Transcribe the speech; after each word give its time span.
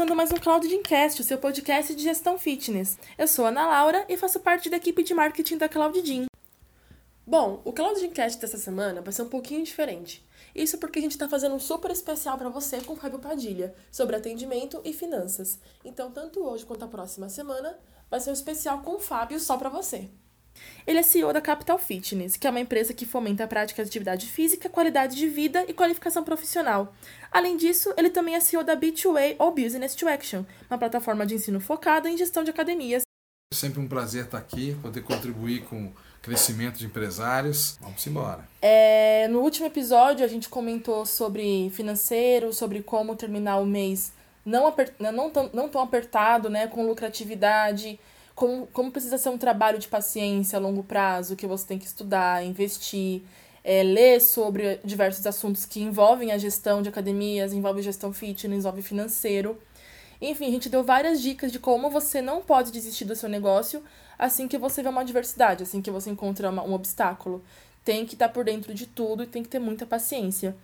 começando 0.00 0.16
mais 0.16 0.32
um 0.32 0.36
Cloud 0.36 0.66
Dreamcast, 0.66 1.20
o 1.20 1.24
seu 1.24 1.36
podcast 1.36 1.94
de 1.94 2.02
gestão 2.02 2.38
fitness. 2.38 2.96
Eu 3.18 3.28
sou 3.28 3.44
Ana 3.44 3.66
Laura 3.66 4.02
e 4.08 4.16
faço 4.16 4.40
parte 4.40 4.70
da 4.70 4.78
equipe 4.78 5.02
de 5.02 5.12
marketing 5.12 5.58
da 5.58 5.68
Cloud 5.68 6.00
Dream. 6.00 6.24
Bom, 7.26 7.60
o 7.66 7.72
Cloud 7.74 7.96
Dreamcast 7.96 8.40
dessa 8.40 8.56
semana 8.56 9.02
vai 9.02 9.12
ser 9.12 9.20
um 9.20 9.28
pouquinho 9.28 9.62
diferente. 9.62 10.26
Isso 10.54 10.78
porque 10.78 11.00
a 11.00 11.02
gente 11.02 11.12
está 11.12 11.28
fazendo 11.28 11.54
um 11.54 11.58
super 11.58 11.90
especial 11.90 12.38
para 12.38 12.48
você 12.48 12.80
com 12.80 12.94
o 12.94 12.96
Fábio 12.96 13.18
Padilha, 13.18 13.74
sobre 13.92 14.16
atendimento 14.16 14.80
e 14.86 14.94
finanças. 14.94 15.58
Então, 15.84 16.10
tanto 16.10 16.42
hoje 16.42 16.64
quanto 16.64 16.86
a 16.86 16.88
próxima 16.88 17.28
semana, 17.28 17.78
vai 18.10 18.20
ser 18.20 18.30
um 18.30 18.32
especial 18.32 18.80
com 18.80 18.94
o 18.94 19.00
Fábio 19.00 19.38
só 19.38 19.58
para 19.58 19.68
você. 19.68 20.08
Ele 20.86 20.98
é 20.98 21.02
CEO 21.02 21.32
da 21.32 21.40
Capital 21.40 21.78
Fitness, 21.78 22.36
que 22.36 22.46
é 22.46 22.50
uma 22.50 22.60
empresa 22.60 22.92
que 22.92 23.06
fomenta 23.06 23.44
a 23.44 23.46
prática 23.48 23.82
de 23.82 23.88
atividade 23.88 24.26
física, 24.26 24.68
qualidade 24.68 25.16
de 25.16 25.28
vida 25.28 25.64
e 25.68 25.72
qualificação 25.72 26.24
profissional. 26.24 26.94
Além 27.30 27.56
disso, 27.56 27.92
ele 27.96 28.10
também 28.10 28.34
é 28.34 28.40
CEO 28.40 28.64
da 28.64 28.76
B2A 28.76 29.36
ou 29.38 29.54
Business 29.54 29.94
to 29.94 30.08
Action, 30.08 30.44
uma 30.68 30.78
plataforma 30.78 31.24
de 31.24 31.34
ensino 31.34 31.60
focada 31.60 32.08
em 32.08 32.16
gestão 32.16 32.42
de 32.42 32.50
academias. 32.50 33.02
É 33.52 33.56
sempre 33.56 33.80
um 33.80 33.88
prazer 33.88 34.24
estar 34.24 34.38
aqui, 34.38 34.76
poder 34.80 35.02
contribuir 35.02 35.64
com 35.64 35.86
o 35.86 35.92
crescimento 36.22 36.78
de 36.78 36.86
empresários. 36.86 37.76
Vamos 37.80 38.06
embora. 38.06 38.48
É, 38.62 39.26
no 39.28 39.40
último 39.40 39.66
episódio, 39.66 40.24
a 40.24 40.28
gente 40.28 40.48
comentou 40.48 41.04
sobre 41.04 41.70
financeiro, 41.70 42.52
sobre 42.52 42.82
como 42.82 43.16
terminar 43.16 43.58
o 43.58 43.66
mês 43.66 44.12
não, 44.44 44.66
apert... 44.66 44.92
não, 44.98 45.30
tão, 45.30 45.50
não 45.52 45.68
tão 45.68 45.80
apertado, 45.80 46.48
né, 46.48 46.66
com 46.66 46.86
lucratividade 46.86 47.98
como, 48.40 48.66
como 48.68 48.90
precisa 48.90 49.18
ser 49.18 49.28
um 49.28 49.36
trabalho 49.36 49.78
de 49.78 49.86
paciência 49.86 50.58
a 50.58 50.62
longo 50.62 50.82
prazo, 50.82 51.36
que 51.36 51.46
você 51.46 51.66
tem 51.66 51.78
que 51.78 51.84
estudar, 51.84 52.42
investir, 52.42 53.20
é, 53.62 53.82
ler 53.82 54.18
sobre 54.18 54.80
diversos 54.82 55.26
assuntos 55.26 55.66
que 55.66 55.82
envolvem 55.82 56.32
a 56.32 56.38
gestão 56.38 56.80
de 56.80 56.88
academias, 56.88 57.52
envolve 57.52 57.82
gestão 57.82 58.14
fitness, 58.14 58.60
envolve 58.60 58.80
financeiro. 58.80 59.60
Enfim, 60.22 60.46
a 60.46 60.50
gente 60.50 60.70
deu 60.70 60.82
várias 60.82 61.20
dicas 61.20 61.52
de 61.52 61.58
como 61.58 61.90
você 61.90 62.22
não 62.22 62.40
pode 62.40 62.72
desistir 62.72 63.04
do 63.04 63.14
seu 63.14 63.28
negócio 63.28 63.82
assim 64.18 64.48
que 64.48 64.56
você 64.56 64.82
vê 64.82 64.88
uma 64.88 65.02
adversidade, 65.02 65.62
assim 65.62 65.82
que 65.82 65.90
você 65.90 66.08
encontra 66.08 66.48
uma, 66.48 66.62
um 66.62 66.72
obstáculo. 66.72 67.44
Tem 67.84 68.06
que 68.06 68.14
estar 68.14 68.30
por 68.30 68.46
dentro 68.46 68.72
de 68.72 68.86
tudo 68.86 69.22
e 69.22 69.26
tem 69.26 69.42
que 69.42 69.50
ter 69.50 69.58
muita 69.58 69.84
paciência. 69.84 70.56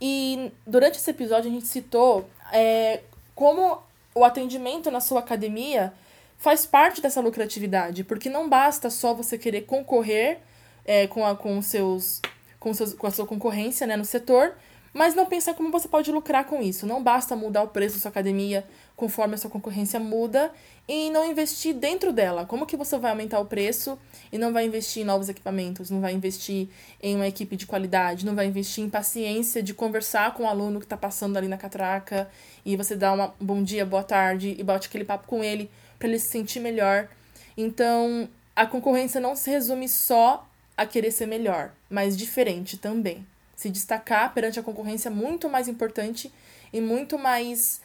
E 0.00 0.50
durante 0.66 0.96
esse 0.96 1.10
episódio 1.10 1.50
a 1.50 1.52
gente 1.52 1.66
citou 1.66 2.26
é, 2.50 3.02
como 3.34 3.78
o 4.14 4.24
atendimento 4.24 4.90
na 4.90 5.00
sua 5.00 5.20
academia 5.20 5.92
faz 6.40 6.64
parte 6.64 7.02
dessa 7.02 7.20
lucratividade, 7.20 8.02
porque 8.02 8.30
não 8.30 8.48
basta 8.48 8.88
só 8.88 9.12
você 9.14 9.36
querer 9.36 9.62
concorrer 9.62 10.38
é, 10.86 11.06
com, 11.06 11.24
a, 11.24 11.36
com, 11.36 11.60
seus, 11.60 12.20
com, 12.58 12.72
seus, 12.72 12.94
com 12.94 13.06
a 13.06 13.10
sua 13.10 13.26
concorrência 13.26 13.86
né, 13.86 13.94
no 13.94 14.06
setor, 14.06 14.54
mas 14.92 15.14
não 15.14 15.26
pensar 15.26 15.54
como 15.54 15.70
você 15.70 15.86
pode 15.86 16.10
lucrar 16.10 16.46
com 16.46 16.60
isso. 16.62 16.86
Não 16.86 17.00
basta 17.00 17.36
mudar 17.36 17.62
o 17.62 17.68
preço 17.68 17.96
da 17.96 18.00
sua 18.00 18.10
academia 18.10 18.66
conforme 18.96 19.34
a 19.34 19.38
sua 19.38 19.50
concorrência 19.50 20.00
muda 20.00 20.50
e 20.88 21.10
não 21.10 21.30
investir 21.30 21.74
dentro 21.74 22.10
dela. 22.12 22.44
Como 22.46 22.66
que 22.66 22.76
você 22.76 22.98
vai 22.98 23.10
aumentar 23.10 23.38
o 23.38 23.44
preço 23.44 23.98
e 24.32 24.38
não 24.38 24.52
vai 24.52 24.64
investir 24.64 25.02
em 25.02 25.06
novos 25.06 25.28
equipamentos, 25.28 25.90
não 25.90 26.00
vai 26.00 26.12
investir 26.12 26.68
em 27.02 27.14
uma 27.14 27.28
equipe 27.28 27.54
de 27.54 27.66
qualidade, 27.66 28.26
não 28.26 28.34
vai 28.34 28.46
investir 28.46 28.82
em 28.82 28.90
paciência 28.90 29.62
de 29.62 29.74
conversar 29.74 30.34
com 30.34 30.44
o 30.44 30.48
aluno 30.48 30.80
que 30.80 30.86
está 30.86 30.96
passando 30.96 31.36
ali 31.36 31.46
na 31.46 31.58
catraca 31.58 32.28
e 32.64 32.76
você 32.76 32.96
dá 32.96 33.12
um 33.12 33.30
bom 33.38 33.62
dia, 33.62 33.84
boa 33.84 34.02
tarde 34.02 34.56
e 34.58 34.62
bate 34.64 34.88
aquele 34.88 35.04
papo 35.04 35.28
com 35.28 35.44
ele 35.44 35.70
para 36.00 36.08
ele 36.08 36.18
se 36.18 36.28
sentir 36.28 36.58
melhor. 36.58 37.08
Então, 37.56 38.28
a 38.56 38.66
concorrência 38.66 39.20
não 39.20 39.36
se 39.36 39.50
resume 39.50 39.88
só 39.88 40.48
a 40.76 40.86
querer 40.86 41.12
ser 41.12 41.26
melhor, 41.26 41.72
mas 41.90 42.16
diferente 42.16 42.78
também. 42.78 43.24
Se 43.54 43.68
destacar 43.68 44.32
perante 44.32 44.58
a 44.58 44.62
concorrência 44.62 45.10
é 45.10 45.12
muito 45.12 45.48
mais 45.48 45.68
importante 45.68 46.32
e 46.72 46.80
muito 46.80 47.18
mais 47.18 47.82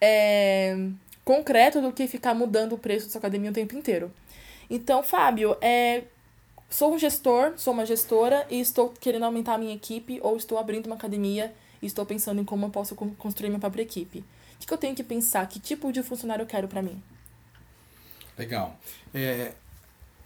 é, 0.00 0.76
concreto 1.24 1.80
do 1.80 1.92
que 1.92 2.08
ficar 2.08 2.34
mudando 2.34 2.72
o 2.72 2.78
preço 2.78 3.06
da 3.06 3.12
sua 3.12 3.20
academia 3.20 3.50
o 3.50 3.54
tempo 3.54 3.76
inteiro. 3.76 4.12
Então, 4.68 5.04
Fábio, 5.04 5.56
é, 5.60 6.02
sou 6.68 6.92
um 6.92 6.98
gestor, 6.98 7.52
sou 7.56 7.72
uma 7.72 7.86
gestora 7.86 8.44
e 8.50 8.58
estou 8.58 8.92
querendo 9.00 9.24
aumentar 9.24 9.54
a 9.54 9.58
minha 9.58 9.74
equipe 9.74 10.18
ou 10.20 10.36
estou 10.36 10.58
abrindo 10.58 10.86
uma 10.86 10.96
academia 10.96 11.54
e 11.80 11.86
estou 11.86 12.04
pensando 12.04 12.40
em 12.40 12.44
como 12.44 12.66
eu 12.66 12.70
posso 12.70 12.96
construir 12.96 13.50
minha 13.50 13.60
própria 13.60 13.82
equipe. 13.82 14.24
O 14.60 14.66
que 14.66 14.72
eu 14.72 14.78
tenho 14.78 14.96
que 14.96 15.04
pensar? 15.04 15.46
Que 15.48 15.60
tipo 15.60 15.92
de 15.92 16.02
funcionário 16.02 16.42
eu 16.42 16.46
quero 16.46 16.66
para 16.66 16.82
mim? 16.82 17.00
Legal. 18.36 18.78
É, 19.12 19.52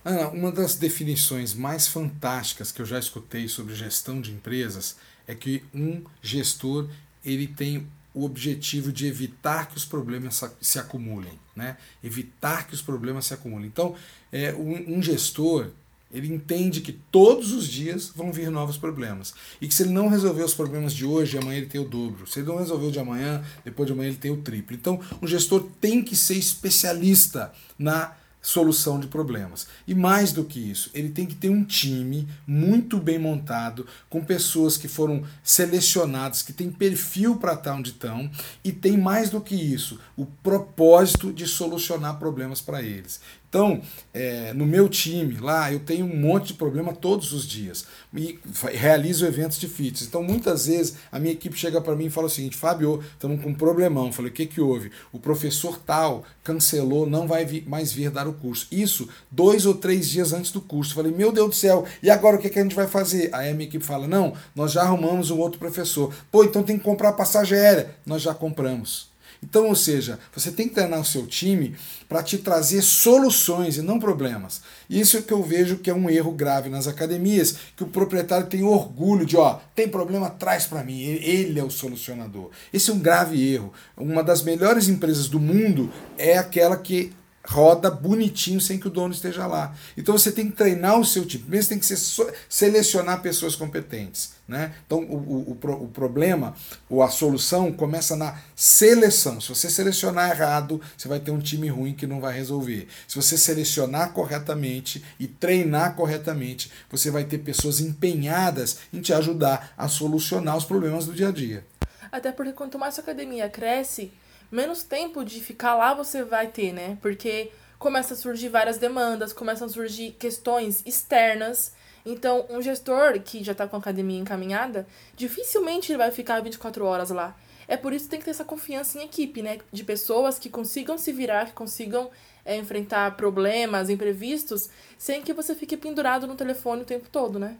Ana, 0.05 0.28
uma 0.28 0.53
das 0.53 0.77
definições 0.77 1.53
mais 1.53 1.89
fantásticas 1.89 2.71
que 2.71 2.81
eu 2.81 2.87
já 2.87 2.99
escutei 2.99 3.49
sobre 3.49 3.75
gestão 3.75 4.21
de 4.21 4.31
empresas 4.31 4.97
é 5.27 5.34
que 5.34 5.65
um 5.75 6.05
gestor 6.22 6.89
ele 7.25 7.49
tem 7.49 7.89
o 8.15 8.25
objetivo 8.25 8.93
de 8.93 9.06
evitar 9.06 9.69
que 9.69 9.77
os 9.77 9.84
problemas 9.84 10.43
se 10.61 10.78
acumulem, 10.78 11.39
né? 11.55 11.77
Evitar 12.03 12.66
que 12.66 12.72
os 12.72 12.81
problemas 12.81 13.27
se 13.27 13.34
acumulem. 13.34 13.66
Então, 13.66 13.95
é, 14.33 14.55
um, 14.55 14.97
um 14.97 15.03
gestor 15.03 15.71
ele 16.12 16.33
entende 16.33 16.81
que 16.81 16.93
todos 16.93 17.53
os 17.53 17.67
dias 17.67 18.11
vão 18.15 18.33
vir 18.33 18.50
novos 18.50 18.77
problemas. 18.77 19.34
E 19.61 19.67
que 19.67 19.75
se 19.75 19.83
ele 19.83 19.93
não 19.93 20.09
resolver 20.09 20.44
os 20.44 20.55
problemas 20.55 20.94
de 20.94 21.05
hoje, 21.05 21.37
amanhã 21.37 21.59
ele 21.59 21.67
tem 21.67 21.81
o 21.81 21.89
dobro. 21.89 22.27
Se 22.27 22.41
ele 22.41 22.49
não 22.49 22.59
resolveu 22.59 22.91
de 22.91 22.99
amanhã, 22.99 23.44
depois 23.65 23.87
de 23.87 23.93
amanhã 23.93 24.09
ele 24.09 24.16
tem 24.16 24.31
o 24.31 24.39
triplo. 24.39 24.77
Então, 24.77 25.00
um 25.21 25.27
gestor 25.27 25.66
tem 25.81 26.03
que 26.03 26.15
ser 26.15 26.34
especialista 26.34 27.53
na 27.78 28.15
solução 28.47 29.00
de 29.00 29.09
problemas. 29.09 29.66
E 29.89 29.95
mais 29.95 30.33
do 30.33 30.45
que 30.45 30.61
isso, 30.61 30.89
ele 30.95 31.09
tem 31.09 31.27
que 31.27 31.34
ter 31.34 31.50
um 31.50 31.65
time 31.65 32.28
muito 32.47 32.99
bem 32.99 33.19
montado, 33.19 33.84
com 34.09 34.25
pessoas 34.25 34.77
que 34.77 34.87
foram 34.87 35.25
selecionadas, 35.43 36.43
que 36.43 36.53
têm 36.53 36.71
perfil 36.71 37.39
para 37.39 37.55
estar 37.55 37.75
onde 37.75 37.91
estão, 37.91 38.31
e 38.62 38.71
tem 38.71 38.97
mais 38.97 39.31
do 39.31 39.41
que 39.41 39.56
isso, 39.56 39.99
o 40.16 40.25
propósito 40.25 41.33
de 41.33 41.45
solucionar 41.45 42.21
problemas 42.21 42.61
para 42.61 42.81
eles. 42.81 43.21
Então, 43.56 43.81
é, 44.12 44.53
no 44.53 44.67
meu 44.67 44.87
time 44.87 45.39
lá, 45.39 45.72
eu 45.72 45.81
tenho 45.81 46.05
um 46.05 46.15
monte 46.15 46.49
de 46.49 46.55
problema 46.55 46.93
todos 46.93 47.33
os 47.33 47.49
dias 47.49 47.87
e 48.15 48.39
realizo 48.75 49.25
eventos 49.25 49.59
de 49.59 49.67
fitness. 49.67 50.03
Então, 50.03 50.22
muitas 50.22 50.67
vezes, 50.67 50.97
a 51.11 51.19
minha 51.19 51.33
equipe 51.33 51.56
chega 51.56 51.81
para 51.81 51.97
mim 51.97 52.05
e 52.05 52.11
fala 52.11 52.27
o 52.27 52.31
seguinte: 52.31 52.55
Fábio, 52.55 53.03
estamos 53.15 53.43
com 53.43 53.49
um 53.49 53.55
problemão. 53.55 54.09
Eu 54.09 54.12
falei: 54.12 54.31
o 54.31 54.34
que, 54.34 54.45
que 54.45 54.61
houve? 54.61 54.93
O 55.11 55.19
professor 55.19 55.78
tal 55.78 56.22
cancelou, 56.45 57.09
não 57.09 57.27
vai 57.27 57.47
mais 57.66 57.95
vir 57.95 58.11
dar 58.11 58.28
o 58.28 58.34
curso. 58.34 58.66
Isso 58.71 59.09
dois 59.31 59.65
ou 59.65 59.72
três 59.72 60.06
dias 60.11 60.34
antes 60.34 60.53
do 60.53 60.61
curso. 60.61 60.91
Eu 60.91 60.97
falei: 60.97 61.12
meu 61.12 61.33
Deus 61.33 61.49
do 61.49 61.55
céu, 61.55 61.87
e 62.03 62.11
agora 62.11 62.37
o 62.37 62.39
que, 62.39 62.50
que 62.50 62.59
a 62.59 62.62
gente 62.62 62.77
vai 62.77 62.87
fazer? 62.87 63.34
Aí 63.34 63.49
a 63.49 63.55
minha 63.55 63.66
equipe 63.66 63.87
fala: 63.87 64.06
não, 64.06 64.34
nós 64.55 64.72
já 64.72 64.83
arrumamos 64.83 65.31
um 65.31 65.39
outro 65.39 65.59
professor. 65.59 66.12
Pô, 66.31 66.45
então 66.45 66.62
tem 66.62 66.77
que 66.77 66.84
comprar 66.84 67.15
passagem 67.15 67.56
aérea. 67.56 67.97
Nós 68.05 68.21
já 68.21 68.34
compramos. 68.34 69.16
Então, 69.42 69.66
ou 69.66 69.76
seja, 69.76 70.19
você 70.34 70.50
tem 70.50 70.69
que 70.69 70.74
treinar 70.74 71.00
o 71.00 71.04
seu 71.04 71.26
time 71.26 71.76
para 72.08 72.22
te 72.22 72.38
trazer 72.38 72.82
soluções 72.82 73.76
e 73.76 73.82
não 73.82 73.98
problemas. 73.98 74.62
Isso 74.88 75.16
é 75.16 75.22
que 75.22 75.32
eu 75.32 75.42
vejo 75.42 75.78
que 75.78 75.91
é 75.91 75.94
um 75.94 76.08
erro 76.08 76.32
grave 76.32 76.69
nas 76.69 76.86
academias, 76.86 77.56
que 77.76 77.84
o 77.84 77.88
proprietário 77.88 78.47
tem 78.47 78.62
orgulho 78.62 79.26
de, 79.26 79.36
ó, 79.36 79.58
tem 79.74 79.88
problema, 79.88 80.30
traz 80.30 80.66
para 80.66 80.84
mim, 80.84 81.00
ele 81.00 81.58
é 81.58 81.64
o 81.64 81.70
solucionador. 81.70 82.50
Esse 82.72 82.91
é 82.91 82.94
um 82.94 82.98
grave 82.98 83.52
erro. 83.52 83.72
Uma 83.97 84.22
das 84.22 84.42
melhores 84.42 84.88
empresas 84.88 85.28
do 85.28 85.41
mundo 85.41 85.92
é 86.16 86.38
aquela 86.38 86.76
que 86.76 87.12
roda 87.47 87.91
bonitinho 87.91 88.61
sem 88.61 88.79
que 88.79 88.89
o 88.89 88.91
dono 88.91 89.15
esteja 89.15 89.47
lá. 89.47 89.75
Então 89.97 90.17
você 90.17 90.33
tem 90.33 90.51
que 90.51 90.57
treinar 90.57 90.99
o 90.99 91.05
seu 91.05 91.25
time. 91.25 91.45
Primeiro 91.45 91.65
você 91.65 91.69
tem 91.71 91.79
que 91.79 91.87
ser, 91.87 92.34
selecionar 92.49 93.23
pessoas 93.23 93.55
competentes. 93.55 94.34
Né? 94.47 94.75
Então 94.87 95.01
o, 95.01 95.57
o, 95.61 95.83
o 95.84 95.89
problema, 95.89 96.55
ou 96.89 97.03
a 97.03 97.09
solução, 97.09 97.73
começa 97.73 98.17
na 98.17 98.39
seleção. 98.55 99.41
Se 99.41 99.49
você 99.49 99.71
selecionar 99.71 100.31
errado, 100.31 100.81
você 100.97 101.09
vai 101.09 101.21
ter 101.21 101.31
um 101.31 101.39
time 101.39 101.69
ruim 101.69 101.95
que 101.95 102.07
não 102.07 102.21
vai 102.21 102.34
resolver. 102.34 102.89
Se 103.09 103.17
você 103.17 103.39
selecionar 103.39 104.13
corretamente 104.13 105.05
e 105.19 105.27
treinar 105.27 105.95
corretamente, 105.95 106.71
você 106.91 107.10
vai 107.10 107.25
ter 107.25 107.39
pessoas 107.39 107.81
empenhadas 107.81 108.78
em 108.92 109.01
te 109.01 109.13
ajudar 109.13 109.72
a 109.77 109.89
solucionar 109.89 110.57
os 110.57 110.65
problemas 110.65 111.07
do 111.07 111.13
dia 111.13 111.28
a 111.28 111.33
dia. 111.33 111.65
Até 112.10 112.33
porque 112.33 112.53
quanto 112.53 112.78
mais 112.78 112.95
sua 112.95 113.03
academia 113.03 113.49
cresce, 113.49 114.13
menos 114.51 114.83
tempo 114.83 115.25
de 115.25 115.41
ficar 115.41 115.75
lá 115.75 115.95
você 115.95 116.22
vai 116.22 116.48
ter, 116.48 116.72
né? 116.72 116.98
Porque 117.01 117.51
começa 117.78 118.15
a 118.15 118.16
surgir 118.16 118.48
várias 118.48 118.78
demandas, 118.78 119.33
começam 119.33 119.66
a 119.66 119.71
surgir 119.71 120.13
questões 120.19 120.83
externas. 120.87 121.72
Então, 122.04 122.47
um 122.48 122.63
gestor 122.63 123.21
que 123.21 123.43
já 123.43 123.53
está 123.53 123.66
com 123.66 123.77
a 123.77 123.78
academia 123.78 124.19
encaminhada, 124.19 124.87
dificilmente 125.16 125.91
ele 125.91 125.98
vai 125.98 126.10
ficar 126.10 126.41
24 126.41 126.84
horas 126.84 127.10
lá. 127.10 127.37
É 127.69 127.77
por 127.77 127.93
isso 127.93 128.04
que 128.04 128.10
tem 128.10 128.19
que 128.21 128.25
ter 128.25 128.31
essa 128.31 128.45
confiança 128.45 128.98
em 128.98 129.04
equipe, 129.04 129.43
né? 129.43 129.59
De 129.72 129.83
pessoas 129.83 130.39
que 130.39 130.49
consigam 130.49 130.97
se 130.97 131.13
virar, 131.13 131.47
que 131.47 131.53
consigam 131.53 132.10
é, 132.45 132.57
enfrentar 132.57 133.16
problemas, 133.16 133.91
imprevistos, 133.91 134.71
sem 134.97 135.21
que 135.21 135.33
você 135.33 135.54
fique 135.54 135.77
pendurado 135.77 136.27
no 136.27 136.37
telefone 136.37 136.83
o 136.83 136.87
tempo 136.87 137.09
todo, 137.10 137.39
né? 137.39 137.57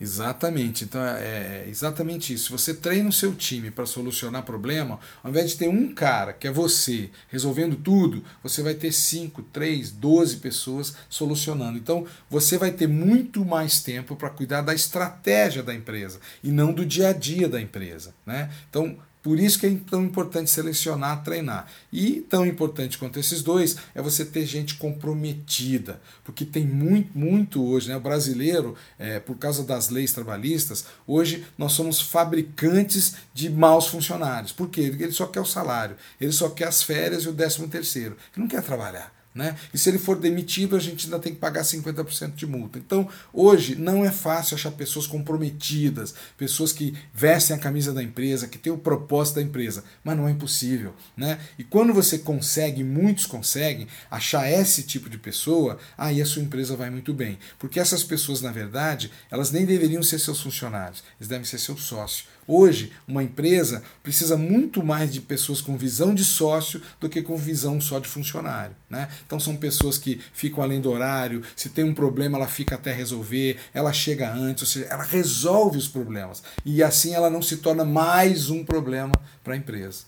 Exatamente. 0.00 0.84
Então 0.84 1.02
é, 1.02 1.64
é 1.64 1.66
exatamente 1.68 2.32
isso. 2.32 2.56
Você 2.56 2.74
treina 2.74 3.08
o 3.08 3.12
seu 3.12 3.34
time 3.34 3.70
para 3.70 3.86
solucionar 3.86 4.42
problema, 4.42 5.00
ao 5.22 5.30
invés 5.30 5.50
de 5.50 5.56
ter 5.56 5.68
um 5.68 5.94
cara, 5.94 6.32
que 6.32 6.46
é 6.46 6.50
você, 6.50 7.10
resolvendo 7.28 7.76
tudo, 7.76 8.22
você 8.42 8.62
vai 8.62 8.74
ter 8.74 8.92
5, 8.92 9.42
3, 9.44 9.90
12 9.92 10.36
pessoas 10.36 10.94
solucionando. 11.08 11.78
Então 11.78 12.06
você 12.28 12.58
vai 12.58 12.70
ter 12.70 12.86
muito 12.86 13.44
mais 13.44 13.82
tempo 13.82 14.16
para 14.16 14.30
cuidar 14.30 14.60
da 14.60 14.74
estratégia 14.74 15.62
da 15.62 15.74
empresa 15.74 16.20
e 16.42 16.50
não 16.50 16.72
do 16.72 16.84
dia 16.84 17.08
a 17.08 17.12
dia 17.12 17.48
da 17.48 17.60
empresa. 17.60 18.14
Né? 18.26 18.50
Então 18.68 18.98
Por 19.26 19.40
isso 19.40 19.58
que 19.58 19.66
é 19.66 19.76
tão 19.90 20.04
importante 20.04 20.48
selecionar, 20.48 21.24
treinar. 21.24 21.66
E 21.92 22.20
tão 22.30 22.46
importante 22.46 22.96
quanto 22.96 23.18
esses 23.18 23.42
dois 23.42 23.76
é 23.92 24.00
você 24.00 24.24
ter 24.24 24.46
gente 24.46 24.76
comprometida, 24.76 26.00
porque 26.22 26.44
tem 26.44 26.64
muito, 26.64 27.18
muito 27.18 27.60
hoje, 27.60 27.88
né? 27.88 27.96
O 27.96 28.00
brasileiro, 28.00 28.76
é, 28.96 29.18
por 29.18 29.36
causa 29.36 29.64
das 29.64 29.88
leis 29.88 30.12
trabalhistas, 30.12 30.84
hoje 31.08 31.44
nós 31.58 31.72
somos 31.72 32.00
fabricantes 32.00 33.16
de 33.34 33.50
maus 33.50 33.88
funcionários. 33.88 34.52
Por 34.52 34.70
quê? 34.70 34.90
Porque 34.90 35.02
ele 35.02 35.12
só 35.12 35.26
quer 35.26 35.40
o 35.40 35.44
salário, 35.44 35.96
ele 36.20 36.30
só 36.30 36.48
quer 36.48 36.68
as 36.68 36.84
férias 36.84 37.24
e 37.24 37.28
o 37.28 37.32
décimo 37.32 37.66
terceiro. 37.66 38.16
Ele 38.32 38.42
não 38.42 38.46
quer 38.46 38.62
trabalhar. 38.62 39.15
Né? 39.36 39.54
E 39.74 39.76
se 39.76 39.90
ele 39.90 39.98
for 39.98 40.18
demitido, 40.18 40.74
a 40.74 40.80
gente 40.80 41.04
ainda 41.04 41.18
tem 41.18 41.34
que 41.34 41.38
pagar 41.38 41.60
50% 41.60 42.34
de 42.34 42.46
multa. 42.46 42.78
Então, 42.78 43.06
hoje, 43.34 43.74
não 43.74 44.02
é 44.02 44.10
fácil 44.10 44.54
achar 44.54 44.70
pessoas 44.70 45.06
comprometidas, 45.06 46.14
pessoas 46.38 46.72
que 46.72 46.94
vestem 47.12 47.54
a 47.54 47.58
camisa 47.58 47.92
da 47.92 48.02
empresa, 48.02 48.48
que 48.48 48.56
têm 48.56 48.72
o 48.72 48.78
propósito 48.78 49.34
da 49.34 49.42
empresa, 49.42 49.84
mas 50.02 50.16
não 50.16 50.26
é 50.26 50.30
impossível. 50.30 50.94
Né? 51.14 51.38
E 51.58 51.64
quando 51.64 51.92
você 51.92 52.18
consegue, 52.18 52.82
muitos 52.82 53.26
conseguem, 53.26 53.86
achar 54.10 54.50
esse 54.50 54.82
tipo 54.84 55.10
de 55.10 55.18
pessoa, 55.18 55.78
aí 55.98 56.22
a 56.22 56.26
sua 56.26 56.40
empresa 56.40 56.74
vai 56.74 56.88
muito 56.88 57.12
bem. 57.12 57.38
Porque 57.58 57.78
essas 57.78 58.02
pessoas, 58.02 58.40
na 58.40 58.50
verdade, 58.50 59.10
elas 59.30 59.50
nem 59.50 59.66
deveriam 59.66 60.02
ser 60.02 60.18
seus 60.18 60.40
funcionários, 60.40 61.04
eles 61.20 61.28
devem 61.28 61.44
ser 61.44 61.58
seus 61.58 61.82
sócios. 61.82 62.26
Hoje, 62.48 62.92
uma 63.08 63.22
empresa 63.22 63.82
precisa 64.02 64.36
muito 64.36 64.84
mais 64.84 65.12
de 65.12 65.20
pessoas 65.20 65.60
com 65.60 65.76
visão 65.76 66.14
de 66.14 66.24
sócio 66.24 66.80
do 67.00 67.08
que 67.08 67.22
com 67.22 67.36
visão 67.36 67.80
só 67.80 67.98
de 67.98 68.08
funcionário. 68.08 68.76
Né? 68.88 69.08
Então, 69.26 69.40
são 69.40 69.56
pessoas 69.56 69.98
que 69.98 70.20
ficam 70.32 70.62
além 70.62 70.80
do 70.80 70.90
horário, 70.90 71.42
se 71.56 71.70
tem 71.70 71.84
um 71.84 71.94
problema, 71.94 72.38
ela 72.38 72.46
fica 72.46 72.76
até 72.76 72.92
resolver, 72.92 73.58
ela 73.74 73.92
chega 73.92 74.32
antes, 74.32 74.62
ou 74.62 74.68
seja, 74.68 74.86
ela 74.86 75.02
resolve 75.02 75.76
os 75.76 75.88
problemas. 75.88 76.42
E 76.64 76.82
assim 76.82 77.14
ela 77.14 77.28
não 77.28 77.42
se 77.42 77.56
torna 77.56 77.84
mais 77.84 78.48
um 78.48 78.64
problema 78.64 79.14
para 79.42 79.54
a 79.54 79.56
empresa. 79.56 80.04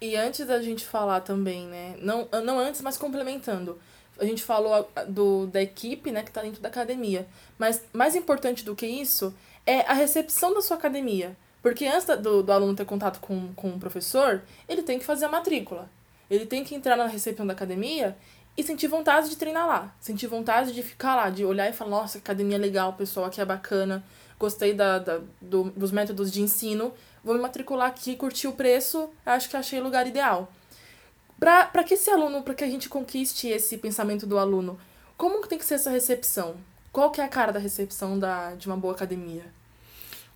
E 0.00 0.16
antes 0.16 0.46
da 0.46 0.62
gente 0.62 0.84
falar 0.84 1.20
também, 1.20 1.66
né? 1.66 1.96
Não, 2.00 2.28
não 2.44 2.58
antes, 2.58 2.80
mas 2.80 2.96
complementando. 2.96 3.78
A 4.18 4.24
gente 4.24 4.42
falou 4.42 4.90
do, 5.08 5.46
da 5.46 5.60
equipe 5.60 6.10
né, 6.10 6.22
que 6.22 6.30
está 6.30 6.42
dentro 6.42 6.60
da 6.60 6.68
academia. 6.68 7.26
Mas 7.58 7.82
mais 7.92 8.14
importante 8.14 8.64
do 8.64 8.74
que 8.74 8.86
isso 8.86 9.34
é 9.66 9.80
a 9.80 9.92
recepção 9.92 10.54
da 10.54 10.62
sua 10.62 10.76
academia. 10.76 11.36
Porque 11.68 11.86
antes 11.86 12.06
do, 12.22 12.42
do 12.42 12.50
aluno 12.50 12.74
ter 12.74 12.86
contato 12.86 13.20
com, 13.20 13.52
com 13.52 13.68
o 13.68 13.78
professor, 13.78 14.42
ele 14.66 14.82
tem 14.82 14.98
que 14.98 15.04
fazer 15.04 15.26
a 15.26 15.28
matrícula. 15.28 15.90
Ele 16.30 16.46
tem 16.46 16.64
que 16.64 16.74
entrar 16.74 16.96
na 16.96 17.06
recepção 17.06 17.46
da 17.46 17.52
academia 17.52 18.16
e 18.56 18.62
sentir 18.62 18.88
vontade 18.88 19.28
de 19.28 19.36
treinar 19.36 19.66
lá. 19.66 19.94
Sentir 20.00 20.28
vontade 20.28 20.72
de 20.72 20.82
ficar 20.82 21.14
lá, 21.14 21.28
de 21.28 21.44
olhar 21.44 21.68
e 21.68 21.74
falar, 21.74 21.90
nossa, 21.90 22.16
academia 22.16 22.56
é 22.56 22.58
legal, 22.58 22.94
pessoal 22.94 23.26
aqui 23.26 23.38
é 23.38 23.44
bacana, 23.44 24.02
gostei 24.38 24.72
da, 24.72 24.98
da, 24.98 25.20
do, 25.42 25.64
dos 25.64 25.92
métodos 25.92 26.32
de 26.32 26.40
ensino, 26.40 26.90
vou 27.22 27.34
me 27.34 27.40
matricular 27.42 27.88
aqui, 27.88 28.16
curtir 28.16 28.48
o 28.48 28.52
preço, 28.52 29.10
acho 29.26 29.50
que 29.50 29.56
achei 29.56 29.78
o 29.78 29.84
lugar 29.84 30.06
ideal. 30.06 30.50
Para 31.38 31.84
que 31.84 31.92
esse 31.92 32.08
aluno, 32.08 32.42
para 32.42 32.54
que 32.54 32.64
a 32.64 32.68
gente 32.68 32.88
conquiste 32.88 33.46
esse 33.46 33.76
pensamento 33.76 34.26
do 34.26 34.38
aluno, 34.38 34.80
como 35.18 35.46
tem 35.46 35.58
que 35.58 35.66
ser 35.66 35.74
essa 35.74 35.90
recepção? 35.90 36.56
Qual 36.90 37.10
que 37.10 37.20
é 37.20 37.24
a 37.24 37.28
cara 37.28 37.52
da 37.52 37.60
recepção 37.60 38.18
da, 38.18 38.54
de 38.54 38.66
uma 38.66 38.76
boa 38.76 38.94
academia? 38.94 39.57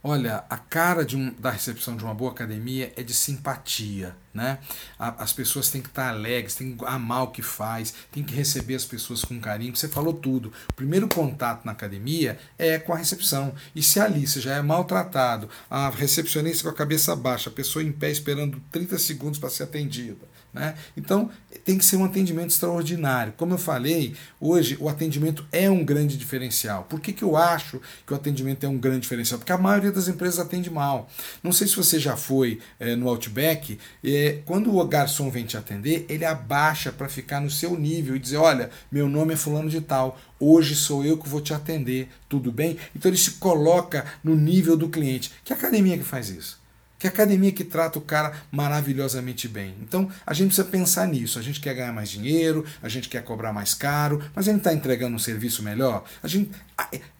Olha, 0.05 0.43
a 0.51 0.57
cara 0.57 1.07
um, 1.15 1.33
da 1.39 1.49
recepção 1.49 1.97
de 1.97 2.03
uma 2.03 2.13
boa 2.13 2.33
academia 2.33 2.93
é 2.97 3.05
de 3.05 3.15
simpatia. 3.15 4.17
Né? 4.35 4.59
as 4.99 5.31
pessoas 5.31 5.69
têm 5.69 5.83
que 5.83 5.89
estar 5.89 6.09
alegres, 6.09 6.55
têm 6.55 6.75
que 6.75 6.85
amar 6.87 7.25
o 7.25 7.27
que 7.27 7.43
faz, 7.43 7.93
têm 8.11 8.25
que 8.25 8.35
receber 8.35 8.75
as 8.75 8.85
pessoas 8.85 9.23
com 9.23 9.39
carinho. 9.39 9.77
Você 9.77 9.89
falou 9.89 10.15
tudo. 10.15 10.51
O 10.71 10.73
primeiro 10.73 11.07
contato 11.07 11.67
na 11.67 11.73
academia 11.73 12.39
é 12.59 12.79
com 12.79 12.95
a 12.95 12.97
recepção. 12.97 13.55
E 13.77 13.83
se 13.83 14.01
ali 14.01 14.27
você 14.27 14.41
já 14.41 14.57
é 14.57 14.63
maltratado, 14.63 15.49
a 15.71 15.91
recepcionista 15.91 16.65
com 16.65 16.71
a 16.71 16.75
cabeça 16.75 17.15
baixa, 17.15 17.51
a 17.51 17.53
pessoa 17.53 17.85
em 17.85 17.93
pé 17.93 18.11
esperando 18.11 18.61
30 18.73 18.99
segundos 18.99 19.39
para 19.39 19.51
ser 19.51 19.65
atendida 19.65 20.32
né? 20.53 20.75
Então 20.97 21.31
tem 21.65 21.79
que 21.79 21.85
ser 21.85 21.97
um 21.97 22.05
atendimento 22.05 22.51
extraordinário. 22.51 23.33
Como 23.37 23.55
eu 23.55 23.59
falei, 23.59 24.15
hoje 24.41 24.77
o 24.81 24.89
atendimento 24.89 25.47
é 25.51 25.71
um 25.71 25.85
grande 25.85 26.17
diferencial. 26.17 26.85
Por 26.85 27.01
que, 27.01 27.13
que 27.13 27.23
eu 27.23 27.37
acho 27.37 27.81
que 28.07 28.13
o 28.13 28.17
atendimento 28.17 28.65
é 28.65 28.69
um 28.69 28.77
grande 28.77 29.01
diferencial? 29.01 29.39
Porque 29.39 29.53
a 29.53 29.59
maioria 29.59 29.91
das 29.91 30.09
empresas 30.09 30.39
atende 30.39 30.71
mal. 30.71 31.09
Não 31.43 31.53
sei 31.53 31.67
se 31.67 31.77
você 31.77 31.99
já 31.99 32.17
foi 32.17 32.61
é, 32.79 32.95
no 32.95 33.09
Outback, 33.09 33.79
é, 34.05 34.41
quando 34.45 34.77
o 34.77 34.85
garçom 34.87 35.31
vem 35.31 35.45
te 35.45 35.57
atender, 35.57 36.05
ele 36.09 36.25
abaixa 36.25 36.93
para 36.93 37.09
ficar 37.09 37.41
no 37.41 37.51
seu 37.51 37.79
nível 37.79 38.15
e 38.17 38.19
dizer: 38.19 38.37
Olha, 38.37 38.71
meu 38.91 39.09
nome 39.09 39.35
é 39.35 39.37
Fulano 39.37 39.71
de 39.71 39.81
Tal, 39.81 40.19
hoje 40.39 40.75
sou 40.75 41.05
eu 41.05 41.17
que 41.17 41.29
vou 41.29 41.41
te 41.41 41.55
atender, 41.55 42.09
tudo 42.29 42.53
bem? 42.53 42.77
Então 42.95 43.11
ele 43.11 43.19
se 43.19 43.33
coloca 43.33 44.05
no 44.23 44.35
nível 44.35 44.77
do 44.77 44.89
cliente. 44.89 45.33
Que 45.45 45.53
academia 45.53 45.97
que 45.97 46.05
faz 46.05 46.29
isso? 46.29 46.62
Que 47.03 47.09
academia 47.09 47.51
que 47.51 47.65
trata 47.65 47.99
o 47.99 48.03
cara 48.03 48.33
maravilhosamente 48.49 49.49
bem. 49.49 49.75
Então 49.83 50.09
a 50.25 50.33
gente 50.33 50.55
precisa 50.55 50.69
pensar 50.69 51.09
nisso. 51.09 51.37
A 51.37 51.43
gente 51.43 51.61
quer 51.61 51.75
ganhar 51.75 51.93
mais 51.93 52.09
dinheiro, 52.09 52.65
a 52.81 52.89
gente 52.89 53.09
quer 53.09 53.25
cobrar 53.25 53.53
mais 53.53 53.75
caro, 53.75 54.23
mas 54.33 54.47
a 54.47 54.53
gente 54.53 54.61
está 54.61 54.73
entregando 54.73 55.17
um 55.17 55.19
serviço 55.19 55.65
melhor. 55.65 56.05
A 56.23 56.29
gente 56.29 56.53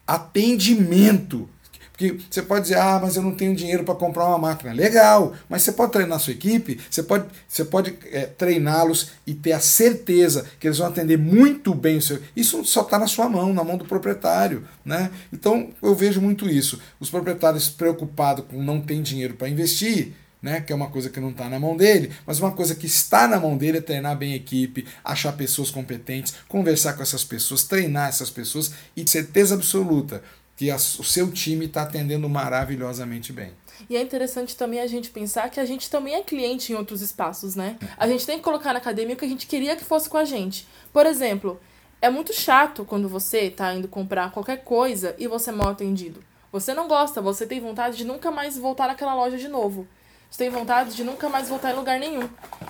atendimento 0.07 1.49
porque 1.93 2.17
você 2.27 2.41
pode 2.41 2.63
dizer, 2.63 2.79
ah, 2.79 2.99
mas 2.99 3.15
eu 3.15 3.21
não 3.21 3.35
tenho 3.35 3.55
dinheiro 3.55 3.83
para 3.83 3.93
comprar 3.93 4.25
uma 4.25 4.39
máquina. 4.39 4.73
Legal, 4.73 5.33
mas 5.47 5.61
você 5.61 5.71
pode 5.71 5.91
treinar 5.91 6.17
a 6.17 6.19
sua 6.19 6.33
equipe, 6.33 6.79
você 6.89 7.03
pode, 7.03 7.25
você 7.47 7.63
pode 7.63 7.95
é, 8.11 8.25
treiná-los 8.25 9.11
e 9.27 9.33
ter 9.35 9.51
a 9.51 9.59
certeza 9.59 10.43
que 10.59 10.65
eles 10.65 10.79
vão 10.79 10.87
atender 10.87 11.19
muito 11.19 11.71
bem 11.75 11.97
o 11.97 12.01
seu. 12.01 12.19
Isso 12.35 12.65
só 12.65 12.81
está 12.81 12.97
na 12.97 13.05
sua 13.05 13.29
mão, 13.29 13.53
na 13.53 13.63
mão 13.63 13.77
do 13.77 13.85
proprietário. 13.85 14.67
Né? 14.83 15.11
Então 15.31 15.69
eu 15.83 15.93
vejo 15.93 16.19
muito 16.19 16.49
isso. 16.49 16.81
Os 16.99 17.11
proprietários 17.11 17.69
preocupados 17.69 18.45
com 18.49 18.61
não 18.61 18.81
ter 18.81 18.99
dinheiro 18.99 19.35
para 19.35 19.47
investir. 19.47 20.13
Né, 20.41 20.59
que 20.59 20.73
é 20.73 20.75
uma 20.75 20.89
coisa 20.89 21.09
que 21.09 21.21
não 21.21 21.29
está 21.29 21.47
na 21.47 21.57
mão 21.57 21.77
dele, 21.77 22.11
mas 22.27 22.37
uma 22.37 22.51
coisa 22.51 22.75
que 22.75 22.85
está 22.85 23.29
na 23.29 23.39
mão 23.39 23.55
dele 23.55 23.77
é 23.77 23.81
treinar 23.81 24.17
bem 24.17 24.33
a 24.33 24.35
equipe, 24.35 24.85
achar 25.01 25.31
pessoas 25.31 25.71
competentes, 25.71 26.33
conversar 26.49 26.91
com 26.91 27.01
essas 27.01 27.23
pessoas, 27.23 27.63
treinar 27.63 28.09
essas 28.09 28.29
pessoas 28.29 28.73
e 28.93 29.09
certeza 29.09 29.55
absoluta, 29.55 30.21
que 30.55 30.69
a, 30.69 30.75
o 30.75 30.79
seu 30.79 31.31
time 31.31 31.65
está 31.65 31.83
atendendo 31.83 32.29
maravilhosamente 32.29 33.33
bem. 33.33 33.51
E 33.89 33.97
é 33.97 34.01
interessante 34.01 34.55
também 34.55 34.79
a 34.79 34.87
gente 34.87 35.09
pensar 35.09 35.49
que 35.49 35.59
a 35.59 35.65
gente 35.65 35.89
também 35.89 36.15
é 36.15 36.21
cliente 36.21 36.71
em 36.71 36.75
outros 36.75 37.01
espaços, 37.01 37.55
né? 37.55 37.77
A 37.97 38.07
gente 38.07 38.25
tem 38.25 38.37
que 38.37 38.43
colocar 38.43 38.71
na 38.71 38.79
academia 38.79 39.15
o 39.15 39.17
que 39.17 39.25
a 39.25 39.29
gente 39.29 39.47
queria 39.47 39.75
que 39.75 39.83
fosse 39.83 40.09
com 40.09 40.17
a 40.17 40.25
gente. 40.25 40.67
Por 40.91 41.05
exemplo, 41.05 41.59
é 42.01 42.09
muito 42.09 42.33
chato 42.33 42.85
quando 42.85 43.09
você 43.09 43.43
está 43.43 43.73
indo 43.73 43.87
comprar 43.87 44.31
qualquer 44.31 44.63
coisa 44.63 45.15
e 45.17 45.27
você 45.27 45.49
é 45.49 45.53
mal 45.53 45.69
atendido. 45.69 46.23
Você 46.51 46.73
não 46.73 46.87
gosta, 46.87 47.21
você 47.21 47.47
tem 47.47 47.59
vontade 47.59 47.97
de 47.97 48.05
nunca 48.05 48.29
mais 48.29 48.57
voltar 48.57 48.87
naquela 48.87 49.15
loja 49.15 49.37
de 49.37 49.47
novo. 49.47 49.87
Você 50.29 50.37
tem 50.37 50.49
vontade 50.49 50.95
de 50.95 51.03
nunca 51.03 51.29
mais 51.29 51.49
voltar 51.49 51.71
em 51.71 51.75
lugar 51.75 51.99
nenhum. 51.99 52.29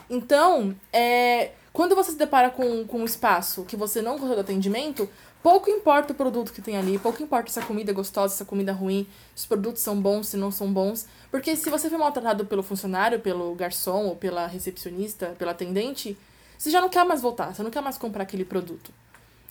Então, 0.09 0.75
é, 0.91 1.51
quando 1.73 1.95
você 1.95 2.11
se 2.11 2.17
depara 2.17 2.49
com, 2.49 2.85
com 2.85 2.99
um 2.99 3.05
espaço 3.05 3.63
que 3.65 3.75
você 3.75 4.01
não 4.01 4.13
gostou 4.13 4.35
do 4.35 4.41
atendimento, 4.41 5.09
Pouco 5.43 5.69
importa 5.69 6.13
o 6.13 6.15
produto 6.15 6.53
que 6.53 6.61
tem 6.61 6.77
ali, 6.77 6.97
pouco 6.97 7.21
importa 7.21 7.51
se 7.51 7.59
a 7.59 7.65
comida 7.65 7.91
é 7.91 7.93
gostosa, 7.93 8.33
se 8.33 8.41
a 8.41 8.45
comida 8.45 8.71
é 8.71 8.73
ruim, 8.73 9.05
se 9.35 9.41
os 9.41 9.45
produtos 9.45 9.81
são 9.81 10.01
bons, 10.01 10.29
se 10.29 10.37
não 10.37 10.49
são 10.49 10.71
bons. 10.71 11.05
Porque 11.29 11.53
se 11.57 11.69
você 11.69 11.89
foi 11.89 11.97
maltratado 11.97 12.45
pelo 12.45 12.63
funcionário, 12.63 13.19
pelo 13.19 13.53
garçom, 13.53 14.05
ou 14.05 14.15
pela 14.15 14.47
recepcionista, 14.47 15.35
pela 15.37 15.51
atendente, 15.51 16.17
você 16.57 16.71
já 16.71 16.79
não 16.79 16.87
quer 16.87 17.03
mais 17.03 17.21
voltar, 17.21 17.53
você 17.53 17.61
não 17.61 17.69
quer 17.69 17.81
mais 17.81 17.97
comprar 17.97 18.23
aquele 18.23 18.45
produto. 18.45 18.93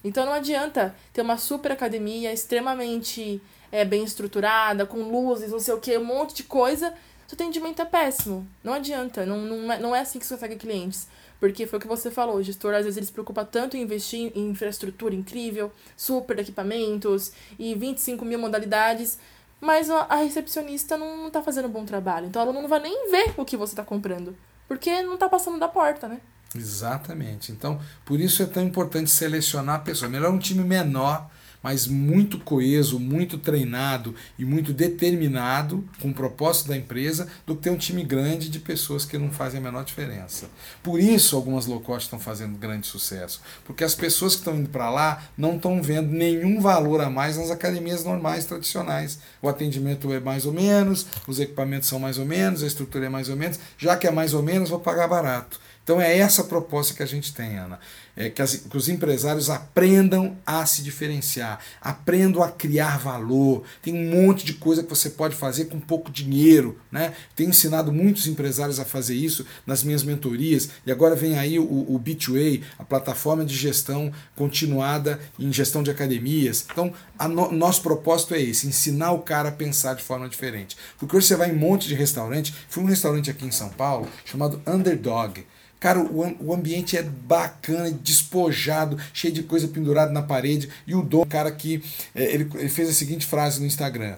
Então 0.03 0.25
não 0.25 0.33
adianta 0.33 0.97
ter 1.13 1.21
uma 1.21 1.37
super 1.37 1.71
academia 1.73 2.33
extremamente 2.33 3.39
é, 3.73 3.85
bem 3.87 4.05
estruturada, 4.05 4.85
com 4.85 4.99
luzes, 4.99 5.51
não 5.51 5.59
sei 5.59 5.73
o 5.73 5.81
que, 5.81 5.97
um 5.97 6.05
monte 6.05 6.35
de 6.35 6.43
coisa. 6.45 6.93
Seu 7.27 7.35
atendimento 7.35 7.81
é 7.81 7.87
péssimo. 7.87 8.47
Não 8.63 8.75
adianta, 8.75 9.25
não, 9.25 9.39
não, 9.39 9.73
é, 9.73 9.81
não 9.81 9.97
é 9.97 10.01
assim 10.01 10.19
que 10.19 10.27
você 10.27 10.35
consegue 10.35 10.57
clientes. 10.57 11.09
Porque 11.41 11.67
foi 11.67 11.79
o 11.79 11.83
que 11.83 11.89
você 11.89 12.11
falou, 12.11 12.37
o 12.37 12.43
gestor 12.43 12.75
às 12.75 12.85
vezes 12.85 12.99
ele 12.99 13.07
se 13.07 13.13
preocupa 13.13 13.45
tanto 13.45 13.77
em 13.77 13.81
investir 13.81 14.31
em 14.37 14.51
infraestrutura 14.51 15.13
incrível, 15.13 15.73
super 15.97 16.39
equipamentos 16.39 17.33
e 17.59 17.75
25 17.75 18.25
mil 18.25 18.39
modalidades, 18.39 19.19
mas 19.61 19.91
a 19.91 20.17
recepcionista 20.17 20.97
não 20.97 21.27
está 21.27 21.43
fazendo 21.43 21.67
um 21.67 21.73
bom 21.73 21.85
trabalho. 21.85 22.27
Então 22.27 22.43
aluno 22.43 22.63
não 22.63 22.69
vai 22.69 22.79
nem 22.79 23.11
ver 23.11 23.35
o 23.37 23.45
que 23.45 23.57
você 23.57 23.73
está 23.73 23.83
comprando, 23.83 24.37
porque 24.69 25.03
não 25.03 25.15
está 25.15 25.29
passando 25.29 25.59
da 25.59 25.67
porta, 25.67 26.07
né? 26.07 26.21
Exatamente. 26.55 27.51
Então, 27.51 27.81
por 28.05 28.21
isso 28.21 28.43
é 28.43 28.47
tão 28.47 28.63
importante 28.63 29.11
selecionar 29.11 29.77
a 29.77 29.79
pessoa. 29.81 30.09
Melhor 30.09 30.31
um 30.31 30.39
time 30.39 30.63
menor 30.63 31.29
mas 31.63 31.87
muito 31.87 32.39
coeso, 32.39 32.99
muito 32.99 33.39
treinado 33.39 34.15
e 34.39 34.45
muito 34.45 34.73
determinado 34.73 35.87
com 36.01 36.11
o 36.11 36.15
propósito 36.15 36.69
da 36.69 36.77
empresa, 36.77 37.29
do 37.47 37.55
que 37.55 37.63
ter 37.63 37.71
um 37.71 37.77
time 37.77 38.03
grande 38.03 38.49
de 38.49 38.59
pessoas 38.59 39.05
que 39.05 39.17
não 39.19 39.31
fazem 39.31 39.61
a 39.61 39.63
menor 39.63 39.85
diferença. 39.85 40.51
Por 40.83 40.99
isso, 40.99 41.37
algumas 41.37 41.67
low 41.67 41.81
cost 41.81 42.07
estão 42.07 42.19
fazendo 42.19 42.59
grande 42.59 42.87
sucesso, 42.87 43.41
porque 43.65 43.85
as 43.85 43.95
pessoas 43.95 44.35
que 44.35 44.41
estão 44.41 44.57
indo 44.57 44.69
para 44.69 44.91
lá 44.91 45.23
não 45.37 45.57
estão 45.57 45.83
vendo 45.83 46.11
nenhum 46.11 46.61
valor 46.61 47.01
a 47.01 47.11
mais 47.11 47.37
nas 47.37 47.51
academias 47.51 48.05
normais, 48.05 48.45
tradicionais. 48.45 49.19
O 49.41 49.49
atendimento 49.49 50.13
é 50.13 50.21
mais 50.21 50.47
ou 50.47 50.53
menos, 50.53 51.07
os 51.27 51.39
equipamentos 51.39 51.89
são 51.89 51.99
mais 51.99 52.19
ou 52.19 52.25
menos, 52.25 52.63
a 52.63 52.67
estrutura 52.67 53.07
é 53.07 53.09
mais 53.09 53.29
ou 53.29 53.37
menos, 53.37 53.59
já 53.79 53.97
que 53.97 54.07
é 54.07 54.11
mais 54.11 54.35
ou 54.35 54.43
menos, 54.43 54.71
vou 54.71 54.81
pagar 54.81 55.09
barato. 55.09 55.61
Então 55.83 56.01
é 56.01 56.17
essa 56.17 56.43
a 56.43 56.45
proposta 56.45 56.95
que 56.95 57.03
a 57.03 57.07
gente 57.07 57.35
tem, 57.35 57.59
Ana. 57.59 57.79
É 58.15 58.29
que, 58.29 58.43
as, 58.43 58.57
que 58.57 58.77
os 58.77 58.91
empresários 58.91 59.49
aprendam 59.49 60.37
a 60.45 60.67
se 60.67 60.83
diferenciar, 60.83 61.59
aprendam 61.81 62.43
a 62.43 62.51
criar 62.51 62.99
valor. 62.99 63.63
Tem 63.81 63.95
um 63.95 64.11
monte 64.11 64.45
de 64.45 64.53
coisa 64.53 64.83
que 64.83 64.91
você 64.91 65.09
pode 65.09 65.35
fazer 65.35 65.65
com 65.65 65.81
pouco 65.81 66.11
dinheiro. 66.11 66.79
Né? 66.91 67.15
Tenho 67.35 67.49
ensinado 67.49 67.91
muitos 67.91 68.27
empresários 68.27 68.79
a 68.79 68.85
fazer 68.85 69.15
isso 69.15 69.47
nas 69.67 69.83
minhas 69.83 70.03
mentorias, 70.03 70.69
e 70.85 70.93
agora 70.93 71.17
vem 71.17 71.39
aí 71.39 71.59
o, 71.59 71.65
o 71.65 71.99
B2A, 71.99 72.63
a 72.79 72.85
plataforma 72.85 73.47
de 73.47 73.57
gestão 73.57 74.13
continuada 74.37 75.19
em 75.39 75.51
gestão 75.51 75.83
de 75.83 75.91
academias. 75.91 76.67
Então, 76.71 76.93
a 77.19 77.27
no, 77.27 77.51
nosso 77.51 77.83
propósito 77.83 78.35
é 78.35 78.43
esse: 78.43 78.67
ensinar 78.67 79.13
o 79.13 79.21
cara 79.21 79.49
a 79.49 79.53
pensar 79.53 79.95
de 79.95 80.03
forma 80.03 80.29
diferente. 80.29 80.77
Porque 80.99 81.17
hoje 81.17 81.27
você 81.27 81.37
vai 81.37 81.51
em 81.51 81.55
um 81.55 81.59
monte 81.59 81.89
de 81.89 81.95
restaurante. 81.95 82.55
Fui 82.69 82.83
um 82.83 82.87
restaurante 82.87 83.31
aqui 83.31 83.47
em 83.47 83.51
São 83.51 83.71
Paulo 83.71 84.07
chamado 84.25 84.61
Underdog. 84.67 85.45
Cara, 85.83 85.99
o, 85.99 86.37
o 86.39 86.55
ambiente 86.55 86.97
é 86.97 87.03
bacana, 87.03 87.91
despojado, 87.91 88.97
cheio 89.13 89.35
de 89.35 89.43
coisa 89.43 89.67
pendurada 89.67 90.13
na 90.13 90.23
parede. 90.23 90.69
E 90.87 90.95
o 90.95 91.03
dono, 91.03 91.27
cara 91.27 91.51
que 91.51 91.83
é, 92.15 92.23
ele, 92.23 92.49
ele 92.55 92.69
fez 92.69 92.89
a 92.89 92.93
seguinte 92.93 93.27
frase 93.27 93.59
no 93.59 93.67
Instagram: 93.67 94.15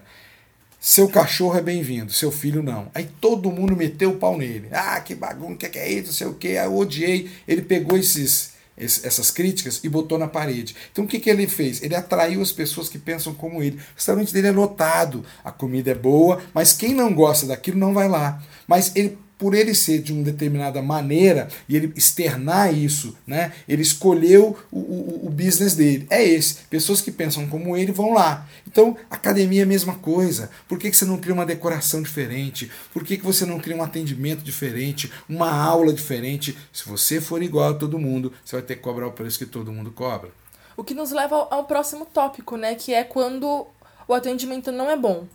seu 0.79 1.09
cachorro 1.09 1.57
é 1.57 1.63
bem-vindo, 1.63 2.13
seu 2.13 2.31
filho 2.31 2.61
não. 2.61 2.91
Aí 2.93 3.09
todo 3.19 3.49
mundo 3.51 3.75
meteu 3.75 4.11
o 4.11 4.17
pau 4.17 4.37
nele. 4.37 4.67
Ah, 4.71 5.01
que 5.01 5.15
bagunça, 5.15 5.55
que, 5.55 5.69
que 5.69 5.79
é 5.79 5.91
isso, 5.91 6.05
não 6.05 6.13
sei 6.13 6.27
o 6.27 6.35
que. 6.35 6.49
eu 6.49 6.77
odiei. 6.77 7.31
Ele 7.47 7.63
pegou 7.63 7.97
esses, 7.97 8.53
essas 8.77 9.31
críticas 9.31 9.83
e 9.83 9.89
botou 9.89 10.19
na 10.19 10.27
parede. 10.27 10.75
Então 10.91 11.05
o 11.05 11.07
que, 11.07 11.17
que 11.17 11.31
ele 11.31 11.47
fez? 11.47 11.81
Ele 11.81 11.95
atraiu 11.95 12.43
as 12.43 12.51
pessoas 12.51 12.89
que 12.89 12.99
pensam 12.99 13.33
como 13.33 13.63
ele. 13.63 13.77
O 13.77 13.95
restaurante 13.95 14.31
dele 14.31 14.49
é 14.49 14.51
lotado, 14.51 15.25
a 15.43 15.51
comida 15.51 15.89
é 15.89 15.95
boa, 15.95 16.43
mas 16.53 16.73
quem 16.73 16.93
não 16.93 17.11
gosta 17.11 17.47
daquilo 17.47 17.79
não 17.79 17.91
vai 17.91 18.07
lá. 18.07 18.39
Mas 18.67 18.95
ele 18.95 19.17
por 19.37 19.53
ele 19.53 19.73
ser 19.73 20.01
de 20.01 20.13
uma 20.13 20.23
determinada 20.23 20.81
maneira 20.81 21.47
e 21.67 21.75
ele 21.75 21.91
externar 21.95 22.73
isso, 22.73 23.15
né? 23.27 23.51
Ele 23.67 23.81
escolheu 23.81 24.57
o, 24.71 24.79
o, 24.79 25.25
o, 25.27 25.29
business 25.29 25.75
dele. 25.75 26.07
É 26.09 26.23
esse. 26.23 26.59
Pessoas 26.69 27.01
que 27.01 27.11
pensam 27.11 27.47
como 27.47 27.75
ele 27.75 27.91
vão 27.91 28.13
lá. 28.13 28.47
Então, 28.67 28.95
academia 29.09 29.61
é 29.61 29.63
a 29.63 29.67
mesma 29.67 29.95
coisa. 29.95 30.49
Por 30.67 30.79
que, 30.79 30.89
que 30.89 30.95
você 30.95 31.05
não 31.05 31.17
cria 31.17 31.33
uma 31.33 31.45
decoração 31.45 32.01
diferente? 32.01 32.71
Por 32.93 33.03
que, 33.03 33.17
que 33.17 33.25
você 33.25 33.45
não 33.45 33.59
cria 33.59 33.75
um 33.75 33.83
atendimento 33.83 34.41
diferente? 34.43 35.11
Uma 35.27 35.51
aula 35.51 35.93
diferente? 35.93 36.57
Se 36.71 36.87
você 36.87 37.19
for 37.19 37.43
igual 37.43 37.71
a 37.71 37.73
todo 37.73 37.99
mundo, 37.99 38.31
você 38.43 38.55
vai 38.55 38.63
ter 38.63 38.75
que 38.75 38.81
cobrar 38.81 39.07
o 39.07 39.11
preço 39.11 39.37
que 39.37 39.45
todo 39.45 39.71
mundo 39.71 39.91
cobra. 39.91 40.29
O 40.77 40.83
que 40.83 40.93
nos 40.93 41.11
leva 41.11 41.35
ao, 41.35 41.53
ao 41.53 41.63
próximo 41.65 42.05
tópico, 42.05 42.57
né? 42.57 42.75
Que 42.75 42.93
é 42.93 43.03
quando 43.03 43.67
o 44.07 44.13
atendimento 44.13 44.71
não 44.71 44.89
é 44.89 44.95
bom. 44.95 45.25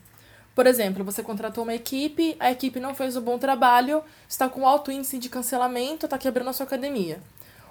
Por 0.54 0.66
exemplo, 0.66 1.04
você 1.04 1.22
contratou 1.22 1.64
uma 1.64 1.74
equipe, 1.74 2.36
a 2.40 2.50
equipe 2.50 2.80
não 2.80 2.94
fez 2.94 3.16
um 3.16 3.20
bom 3.20 3.38
trabalho, 3.38 4.02
está 4.28 4.48
com 4.48 4.66
alto 4.66 4.90
índice 4.90 5.18
de 5.18 5.28
cancelamento, 5.28 6.06
está 6.06 6.18
quebrando 6.18 6.50
a 6.50 6.52
sua 6.52 6.66
academia. 6.66 7.20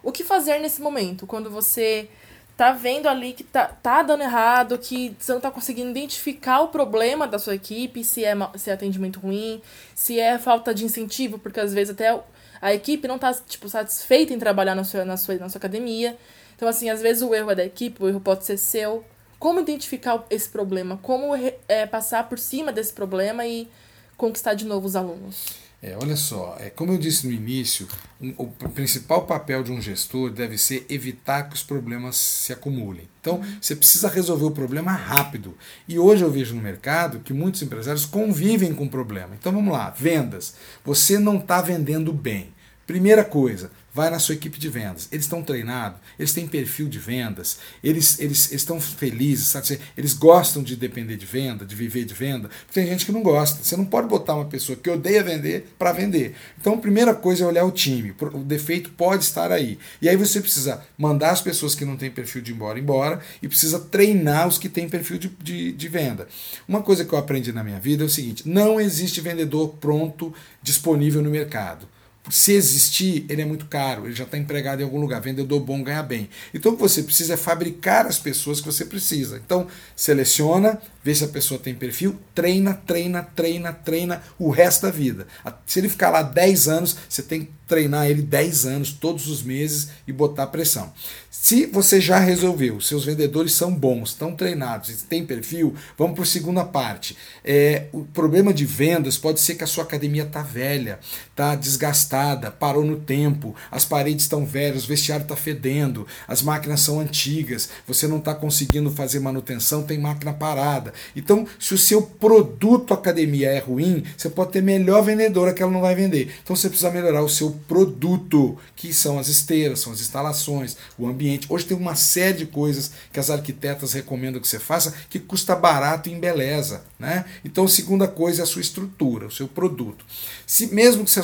O 0.01 0.11
que 0.11 0.23
fazer 0.23 0.59
nesse 0.59 0.81
momento, 0.81 1.27
quando 1.27 1.49
você 1.49 2.09
tá 2.55 2.71
vendo 2.71 3.07
ali 3.07 3.31
que 3.33 3.43
tá, 3.43 3.67
tá 3.67 4.01
dando 4.01 4.21
errado, 4.21 4.77
que 4.77 5.15
você 5.17 5.31
não 5.31 5.39
tá 5.39 5.49
conseguindo 5.49 5.91
identificar 5.91 6.61
o 6.61 6.67
problema 6.67 7.25
da 7.27 7.39
sua 7.39 7.55
equipe, 7.55 8.03
se 8.03 8.25
é, 8.25 8.33
se 8.57 8.69
é 8.69 8.73
atendimento 8.73 9.19
ruim, 9.19 9.61
se 9.95 10.19
é 10.19 10.37
falta 10.37 10.73
de 10.73 10.83
incentivo, 10.83 11.39
porque 11.39 11.59
às 11.59 11.73
vezes 11.73 11.91
até 11.91 12.17
a 12.61 12.73
equipe 12.73 13.07
não 13.07 13.17
tá, 13.17 13.33
tipo, 13.33 13.69
satisfeita 13.69 14.33
em 14.33 14.39
trabalhar 14.39 14.75
na 14.75 14.83
sua, 14.83 15.05
na 15.05 15.15
sua, 15.15 15.35
na 15.35 15.47
sua 15.47 15.57
academia. 15.57 16.17
Então, 16.55 16.67
assim, 16.67 16.89
às 16.89 17.01
vezes 17.01 17.23
o 17.23 17.33
erro 17.33 17.51
é 17.51 17.55
da 17.55 17.65
equipe, 17.65 18.03
o 18.03 18.09
erro 18.09 18.19
pode 18.19 18.45
ser 18.45 18.57
seu. 18.57 19.05
Como 19.39 19.61
identificar 19.61 20.25
esse 20.29 20.49
problema? 20.49 20.99
Como 21.01 21.33
é, 21.67 21.85
passar 21.87 22.27
por 22.27 22.37
cima 22.37 22.73
desse 22.73 22.91
problema 22.91 23.45
e 23.47 23.69
conquistar 24.17 24.53
de 24.53 24.65
novo 24.65 24.85
os 24.85 24.95
alunos? 24.97 25.47
É, 25.81 25.95
olha 25.95 26.17
só, 26.17 26.57
é, 26.59 26.69
como 26.69 26.91
eu 26.91 26.97
disse 26.97 27.25
no 27.25 27.31
início, 27.31 27.87
um, 28.21 28.33
o 28.37 28.47
principal 28.69 29.25
papel 29.25 29.63
de 29.63 29.71
um 29.71 29.81
gestor 29.81 30.29
deve 30.29 30.57
ser 30.57 30.85
evitar 30.89 31.43
que 31.47 31.55
os 31.55 31.63
problemas 31.63 32.17
se 32.17 32.51
acumulem. 32.51 33.07
Então, 33.21 33.35
uhum. 33.35 33.57
você 33.61 33.77
precisa 33.77 34.09
resolver 34.09 34.43
o 34.43 34.51
problema 34.51 34.91
rápido. 34.91 35.57
E 35.87 35.97
hoje 35.97 36.21
eu 36.21 36.29
vejo 36.29 36.53
no 36.53 36.61
mercado 36.61 37.21
que 37.21 37.31
muitos 37.31 37.61
empresários 37.61 38.05
convivem 38.05 38.75
com 38.75 38.83
o 38.83 38.89
problema. 38.89 39.35
Então 39.39 39.53
vamos 39.53 39.71
lá, 39.71 39.89
vendas. 39.89 40.55
Você 40.83 41.17
não 41.17 41.37
está 41.37 41.61
vendendo 41.61 42.11
bem. 42.11 42.53
Primeira 42.89 43.23
coisa, 43.23 43.69
vai 43.93 44.09
na 44.09 44.17
sua 44.17 44.33
equipe 44.33 44.57
de 44.57 44.67
vendas. 44.67 45.07
Eles 45.11 45.25
estão 45.25 45.43
treinados, 45.43 45.99
eles 46.17 46.33
têm 46.33 46.47
perfil 46.47 46.89
de 46.89 46.97
vendas, 46.97 47.59
eles, 47.83 48.19
eles, 48.19 48.51
estão 48.51 48.81
felizes, 48.81 49.45
sabe? 49.45 49.79
eles 49.95 50.15
gostam 50.15 50.63
de 50.63 50.75
depender 50.75 51.15
de 51.15 51.25
venda, 51.27 51.63
de 51.63 51.75
viver 51.75 52.03
de 52.03 52.15
venda. 52.15 52.49
Tem 52.73 52.87
gente 52.87 53.05
que 53.05 53.11
não 53.11 53.21
gosta. 53.21 53.63
Você 53.63 53.77
não 53.77 53.85
pode 53.85 54.07
botar 54.07 54.33
uma 54.33 54.45
pessoa 54.45 54.75
que 54.75 54.89
odeia 54.89 55.23
vender 55.23 55.71
para 55.77 55.91
vender. 55.91 56.35
Então, 56.59 56.73
a 56.73 56.77
primeira 56.77 57.13
coisa 57.13 57.43
é 57.43 57.47
olhar 57.47 57.63
o 57.63 57.69
time. 57.71 58.11
O 58.33 58.39
defeito 58.39 58.89
pode 58.89 59.23
estar 59.23 59.51
aí. 59.51 59.77
E 60.01 60.09
aí 60.09 60.15
você 60.15 60.41
precisa 60.41 60.83
mandar 60.97 61.29
as 61.29 61.43
pessoas 61.43 61.75
que 61.75 61.85
não 61.85 61.95
têm 61.95 62.09
perfil 62.09 62.41
de 62.41 62.53
embora 62.53 62.79
embora 62.79 63.19
e 63.39 63.47
precisa 63.47 63.77
treinar 63.79 64.47
os 64.47 64.57
que 64.57 64.67
têm 64.67 64.89
perfil 64.89 65.19
de, 65.19 65.27
de, 65.27 65.71
de 65.73 65.87
venda. 65.87 66.27
Uma 66.67 66.81
coisa 66.81 67.05
que 67.05 67.13
eu 67.13 67.19
aprendi 67.19 67.53
na 67.53 67.63
minha 67.63 67.79
vida 67.79 68.01
é 68.01 68.07
o 68.07 68.09
seguinte: 68.09 68.49
não 68.49 68.81
existe 68.81 69.21
vendedor 69.21 69.75
pronto 69.79 70.33
disponível 70.63 71.21
no 71.21 71.29
mercado 71.29 71.87
se 72.29 72.53
existir, 72.53 73.25
ele 73.29 73.41
é 73.41 73.45
muito 73.45 73.65
caro, 73.65 74.05
ele 74.05 74.15
já 74.15 74.23
está 74.23 74.37
empregado 74.37 74.81
em 74.81 74.83
algum 74.83 74.99
lugar. 74.99 75.21
Vendedor 75.21 75.59
bom 75.59 75.81
ganha 75.81 76.03
bem. 76.03 76.29
Então 76.53 76.71
o 76.71 76.75
que 76.75 76.81
você 76.81 77.03
precisa 77.03 77.33
é 77.33 77.37
fabricar 77.37 78.05
as 78.05 78.19
pessoas 78.19 78.59
que 78.59 78.65
você 78.65 78.85
precisa. 78.85 79.41
Então 79.43 79.67
seleciona, 79.95 80.81
vê 81.03 81.13
se 81.13 81.23
a 81.23 81.27
pessoa 81.27 81.59
tem 81.59 81.73
perfil, 81.73 82.19
treina, 82.33 82.73
treina, 82.73 83.23
treina, 83.23 83.73
treina 83.73 84.23
o 84.37 84.49
resto 84.49 84.83
da 84.83 84.91
vida. 84.91 85.27
Se 85.65 85.79
ele 85.79 85.89
ficar 85.89 86.09
lá 86.09 86.21
10 86.21 86.67
anos, 86.67 86.95
você 87.07 87.23
tem 87.23 87.49
treinar 87.69 88.09
ele 88.09 88.23
10 88.23 88.65
anos, 88.65 88.91
todos 88.91 89.27
os 89.27 89.43
meses 89.43 89.89
e 90.07 90.11
botar 90.11 90.47
pressão. 90.47 90.91
Se 91.29 91.67
você 91.67 92.01
já 92.01 92.17
resolveu, 92.17 92.81
seus 92.81 93.05
vendedores 93.05 93.53
são 93.53 93.73
bons, 93.73 94.09
estão 94.09 94.35
treinados, 94.35 94.89
têm 95.03 95.23
perfil, 95.23 95.75
vamos 95.97 96.15
para 96.15 96.23
a 96.23 96.27
segunda 96.27 96.65
parte. 96.65 97.15
É, 97.45 97.85
o 97.93 98.03
problema 98.03 98.51
de 98.51 98.65
vendas 98.65 99.17
pode 99.17 99.39
ser 99.39 99.53
que 99.55 99.63
a 99.63 99.67
sua 99.67 99.83
academia 99.83 100.23
está 100.23 100.41
velha, 100.41 100.99
está 101.29 101.55
desgastada, 101.55 102.49
parou 102.49 102.83
no 102.83 102.97
tempo, 102.97 103.55
as 103.71 103.85
paredes 103.85 104.25
estão 104.25 104.43
velhas, 104.45 104.85
o 104.85 104.87
vestiário 104.87 105.23
está 105.23 105.35
fedendo, 105.35 106.05
as 106.27 106.41
máquinas 106.41 106.81
são 106.81 106.99
antigas, 106.99 107.69
você 107.87 108.07
não 108.07 108.17
está 108.17 108.33
conseguindo 108.33 108.89
fazer 108.91 109.19
manutenção, 109.19 109.83
tem 109.83 109.99
máquina 109.99 110.33
parada. 110.33 110.93
Então, 111.15 111.47
se 111.59 111.75
o 111.75 111.77
seu 111.77 112.01
produto 112.01 112.93
academia 112.93 113.49
é 113.51 113.59
ruim, 113.59 114.03
você 114.17 114.29
pode 114.29 114.51
ter 114.51 114.63
melhor 114.63 115.03
vendedora 115.03 115.53
que 115.53 115.61
ela 115.61 115.71
não 115.71 115.81
vai 115.81 115.93
vender. 115.93 116.33
Então, 116.43 116.55
você 116.55 116.69
precisa 116.69 116.89
melhorar 116.89 117.21
o 117.21 117.29
seu 117.29 117.58
produto, 117.67 118.57
que 118.75 118.93
são 118.93 119.19
as 119.19 119.27
esteiras, 119.27 119.79
são 119.79 119.93
as 119.93 120.01
instalações, 120.01 120.77
o 120.97 121.07
ambiente. 121.07 121.47
Hoje 121.49 121.65
tem 121.65 121.77
uma 121.77 121.95
série 121.95 122.39
de 122.39 122.45
coisas 122.45 122.91
que 123.11 123.19
as 123.19 123.29
arquitetas 123.29 123.93
recomendam 123.93 124.41
que 124.41 124.47
você 124.47 124.59
faça 124.59 124.93
que 125.09 125.19
custa 125.19 125.55
barato 125.55 126.09
e 126.09 126.13
embeleza. 126.13 126.83
Né? 126.97 127.25
Então, 127.43 127.67
segunda 127.67 128.07
coisa 128.07 128.41
é 128.41 128.43
a 128.43 128.47
sua 128.47 128.61
estrutura, 128.61 129.27
o 129.27 129.31
seu 129.31 129.47
produto. 129.47 130.05
Se 130.45 130.67
mesmo 130.67 131.05
que 131.05 131.11
seu 131.11 131.23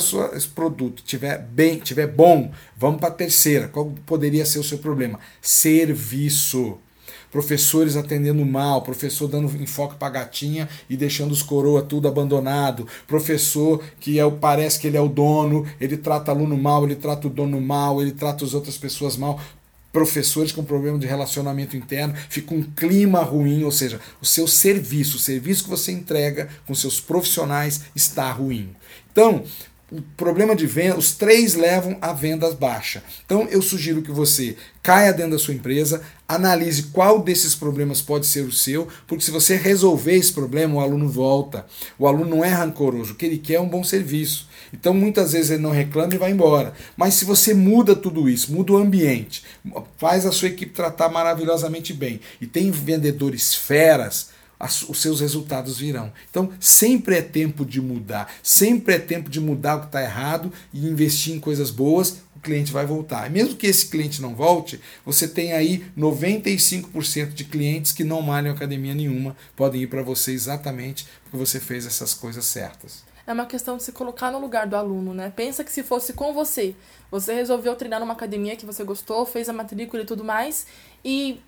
produto 0.54 1.02
tiver 1.04 1.38
bem, 1.38 1.78
tiver 1.78 2.06
bom, 2.06 2.52
vamos 2.76 3.00
para 3.00 3.08
a 3.08 3.12
terceira. 3.12 3.68
Qual 3.68 3.92
poderia 4.04 4.46
ser 4.46 4.58
o 4.58 4.64
seu 4.64 4.78
problema? 4.78 5.18
Serviço 5.40 6.78
professores 7.36 7.96
atendendo 7.96 8.46
mal, 8.46 8.80
professor 8.80 9.28
dando 9.28 9.54
enfoque 9.62 9.96
para 9.96 10.08
gatinha 10.08 10.66
e 10.88 10.96
deixando 10.96 11.32
os 11.32 11.42
coroa 11.42 11.82
tudo 11.82 12.08
abandonado, 12.08 12.88
professor 13.06 13.84
que 14.00 14.18
é 14.18 14.24
o, 14.24 14.32
parece 14.32 14.80
que 14.80 14.86
ele 14.86 14.96
é 14.96 15.00
o 15.02 15.06
dono, 15.06 15.66
ele 15.78 15.98
trata 15.98 16.30
aluno 16.30 16.56
mal, 16.56 16.82
ele 16.82 16.94
trata 16.94 17.26
o 17.26 17.30
dono 17.30 17.60
mal, 17.60 18.00
ele 18.00 18.12
trata 18.12 18.42
as 18.42 18.54
outras 18.54 18.78
pessoas 18.78 19.18
mal, 19.18 19.38
professores 19.92 20.50
com 20.50 20.64
problema 20.64 20.98
de 20.98 21.06
relacionamento 21.06 21.76
interno, 21.76 22.14
fica 22.30 22.54
um 22.54 22.62
clima 22.62 23.20
ruim, 23.20 23.64
ou 23.64 23.70
seja, 23.70 24.00
o 24.18 24.24
seu 24.24 24.48
serviço, 24.48 25.18
o 25.18 25.20
serviço 25.20 25.64
que 25.64 25.70
você 25.70 25.92
entrega 25.92 26.48
com 26.66 26.74
seus 26.74 26.98
profissionais 26.98 27.82
está 27.94 28.32
ruim. 28.32 28.70
Então, 29.12 29.44
o 29.90 30.02
problema 30.16 30.56
de 30.56 30.66
venda, 30.66 30.98
os 30.98 31.12
três 31.12 31.54
levam 31.54 31.96
a 32.00 32.12
vendas 32.12 32.54
baixa. 32.54 33.04
Então 33.24 33.46
eu 33.48 33.62
sugiro 33.62 34.02
que 34.02 34.10
você 34.10 34.56
caia 34.82 35.12
dentro 35.12 35.32
da 35.32 35.38
sua 35.38 35.54
empresa, 35.54 36.02
analise 36.28 36.84
qual 36.84 37.20
desses 37.22 37.54
problemas 37.54 38.02
pode 38.02 38.26
ser 38.26 38.40
o 38.40 38.52
seu, 38.52 38.88
porque 39.06 39.24
se 39.24 39.30
você 39.30 39.54
resolver 39.54 40.16
esse 40.16 40.32
problema, 40.32 40.74
o 40.74 40.80
aluno 40.80 41.08
volta. 41.08 41.66
O 41.98 42.06
aluno 42.06 42.36
não 42.36 42.44
é 42.44 42.48
rancoroso, 42.48 43.12
o 43.12 43.16
que 43.16 43.26
ele 43.26 43.38
quer 43.38 43.54
é 43.54 43.60
um 43.60 43.68
bom 43.68 43.84
serviço. 43.84 44.48
Então 44.72 44.92
muitas 44.92 45.32
vezes 45.32 45.52
ele 45.52 45.62
não 45.62 45.70
reclama 45.70 46.14
e 46.14 46.18
vai 46.18 46.32
embora. 46.32 46.72
Mas 46.96 47.14
se 47.14 47.24
você 47.24 47.54
muda 47.54 47.94
tudo 47.94 48.28
isso, 48.28 48.52
muda 48.52 48.72
o 48.72 48.76
ambiente, 48.76 49.44
faz 49.96 50.26
a 50.26 50.32
sua 50.32 50.48
equipe 50.48 50.72
tratar 50.72 51.08
maravilhosamente 51.08 51.92
bem 51.92 52.20
e 52.40 52.46
tem 52.46 52.72
vendedores 52.72 53.54
feras, 53.54 54.30
os 54.58 55.00
seus 55.00 55.20
resultados 55.20 55.78
virão. 55.78 56.12
Então, 56.30 56.50
sempre 56.58 57.16
é 57.16 57.22
tempo 57.22 57.64
de 57.64 57.80
mudar, 57.80 58.32
sempre 58.42 58.94
é 58.94 58.98
tempo 58.98 59.28
de 59.28 59.40
mudar 59.40 59.76
o 59.76 59.80
que 59.80 59.86
está 59.86 60.02
errado 60.02 60.52
e 60.72 60.86
investir 60.86 61.34
em 61.34 61.40
coisas 61.40 61.70
boas, 61.70 62.18
o 62.34 62.40
cliente 62.40 62.72
vai 62.72 62.86
voltar. 62.86 63.30
Mesmo 63.30 63.56
que 63.56 63.66
esse 63.66 63.86
cliente 63.86 64.20
não 64.22 64.34
volte, 64.34 64.80
você 65.04 65.26
tem 65.26 65.52
aí 65.52 65.84
95% 65.96 67.32
de 67.32 67.44
clientes 67.44 67.92
que 67.92 68.04
não 68.04 68.22
malham 68.22 68.54
academia 68.54 68.94
nenhuma, 68.94 69.36
podem 69.54 69.82
ir 69.82 69.86
para 69.86 70.02
você 70.02 70.32
exatamente 70.32 71.06
porque 71.24 71.36
você 71.36 71.60
fez 71.60 71.86
essas 71.86 72.14
coisas 72.14 72.44
certas. 72.44 73.04
é 73.26 73.32
uma 73.32 73.46
questão 73.46 73.76
de 73.76 73.82
se 73.82 73.90
colocar 73.90 74.30
no 74.30 74.38
lugar 74.38 74.66
do 74.66 74.76
aluno, 74.76 75.12
né? 75.12 75.32
Pensa 75.34 75.64
que 75.64 75.72
se 75.72 75.82
fosse 75.82 76.12
com 76.12 76.32
você, 76.32 76.76
você 77.10 77.34
resolveu 77.34 77.74
treinar 77.74 77.98
numa 77.98 78.12
academia 78.12 78.54
que 78.54 78.64
você 78.64 78.84
gostou, 78.84 79.26
fez 79.26 79.48
a 79.48 79.52
matrícula 79.52 80.02
e 80.02 80.06
tudo 80.06 80.22
mais, 80.22 80.66
e 81.04 81.40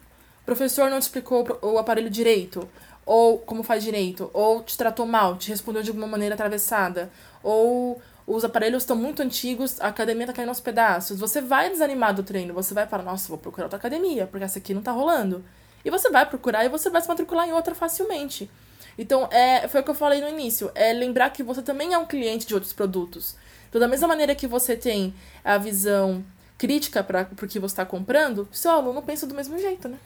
o 0.43 0.45
professor 0.45 0.91
não 0.91 0.99
te 0.99 1.03
explicou 1.03 1.47
o 1.63 1.79
aparelho 1.79 2.11
direito, 2.11 2.69
ou 3.09 3.39
como 3.39 3.63
faz 3.63 3.83
direito, 3.83 4.31
ou 4.35 4.63
te 4.63 4.77
tratou 4.77 5.07
mal, 5.07 5.39
te 5.39 5.49
respondeu 5.49 5.83
de 5.83 5.89
alguma 5.89 6.07
maneira 6.07 6.35
atravessada, 6.35 7.11
ou 7.43 7.99
os 8.27 8.45
aparelhos 8.45 8.83
estão 8.83 8.95
muito 8.95 9.23
antigos, 9.23 9.81
a 9.81 9.89
academia 9.89 10.27
tá 10.27 10.35
caindo 10.35 10.51
aos 10.51 10.61
pedaços. 10.61 11.19
Você 11.19 11.41
vai 11.41 11.71
desanimar 11.71 12.15
do 12.15 12.23
treino, 12.23 12.53
você 12.53 12.75
vai 12.75 12.87
falar, 12.87 13.05
nossa, 13.05 13.27
vou 13.27 13.39
procurar 13.39 13.65
outra 13.65 13.79
academia, 13.79 14.27
porque 14.27 14.45
essa 14.45 14.59
aqui 14.59 14.75
não 14.75 14.83
tá 14.83 14.93
rolando. 14.93 15.43
E 15.83 15.91
você 15.91 16.11
vai 16.11 16.27
procurar 16.27 16.67
e 16.67 16.69
você 16.69 16.91
vai 16.91 17.01
se 17.01 17.09
matricular 17.09 17.49
em 17.49 17.53
outra 17.53 17.75
facilmente. 17.75 18.51
Então, 18.99 19.27
é, 19.33 19.67
foi 19.69 19.81
o 19.81 19.85
que 19.85 19.91
eu 19.91 19.95
falei 19.95 20.21
no 20.21 20.29
início, 20.29 20.71
é 20.75 20.93
lembrar 20.93 21.31
que 21.31 21.43
você 21.43 21.63
também 21.63 21.95
é 21.95 21.99
um 21.99 22.05
cliente 22.05 22.47
de 22.47 22.53
outros 22.53 22.75
produtos. 22.75 23.37
Então, 23.71 23.81
da 23.81 23.89
mesma 23.89 24.07
maneira 24.07 24.35
que 24.35 24.47
você 24.47 24.77
tem 24.77 25.15
a 25.43 25.57
visão 25.57 26.23
crítica 26.59 27.03
para 27.03 27.23
o 27.23 27.47
que 27.47 27.59
você 27.59 27.73
está 27.73 27.87
comprando, 27.87 28.47
seu 28.53 28.71
aluno 28.71 29.01
pensa 29.01 29.27
do 29.27 29.35
mesmo 29.35 29.59
jeito, 29.59 29.89
né? 29.89 29.97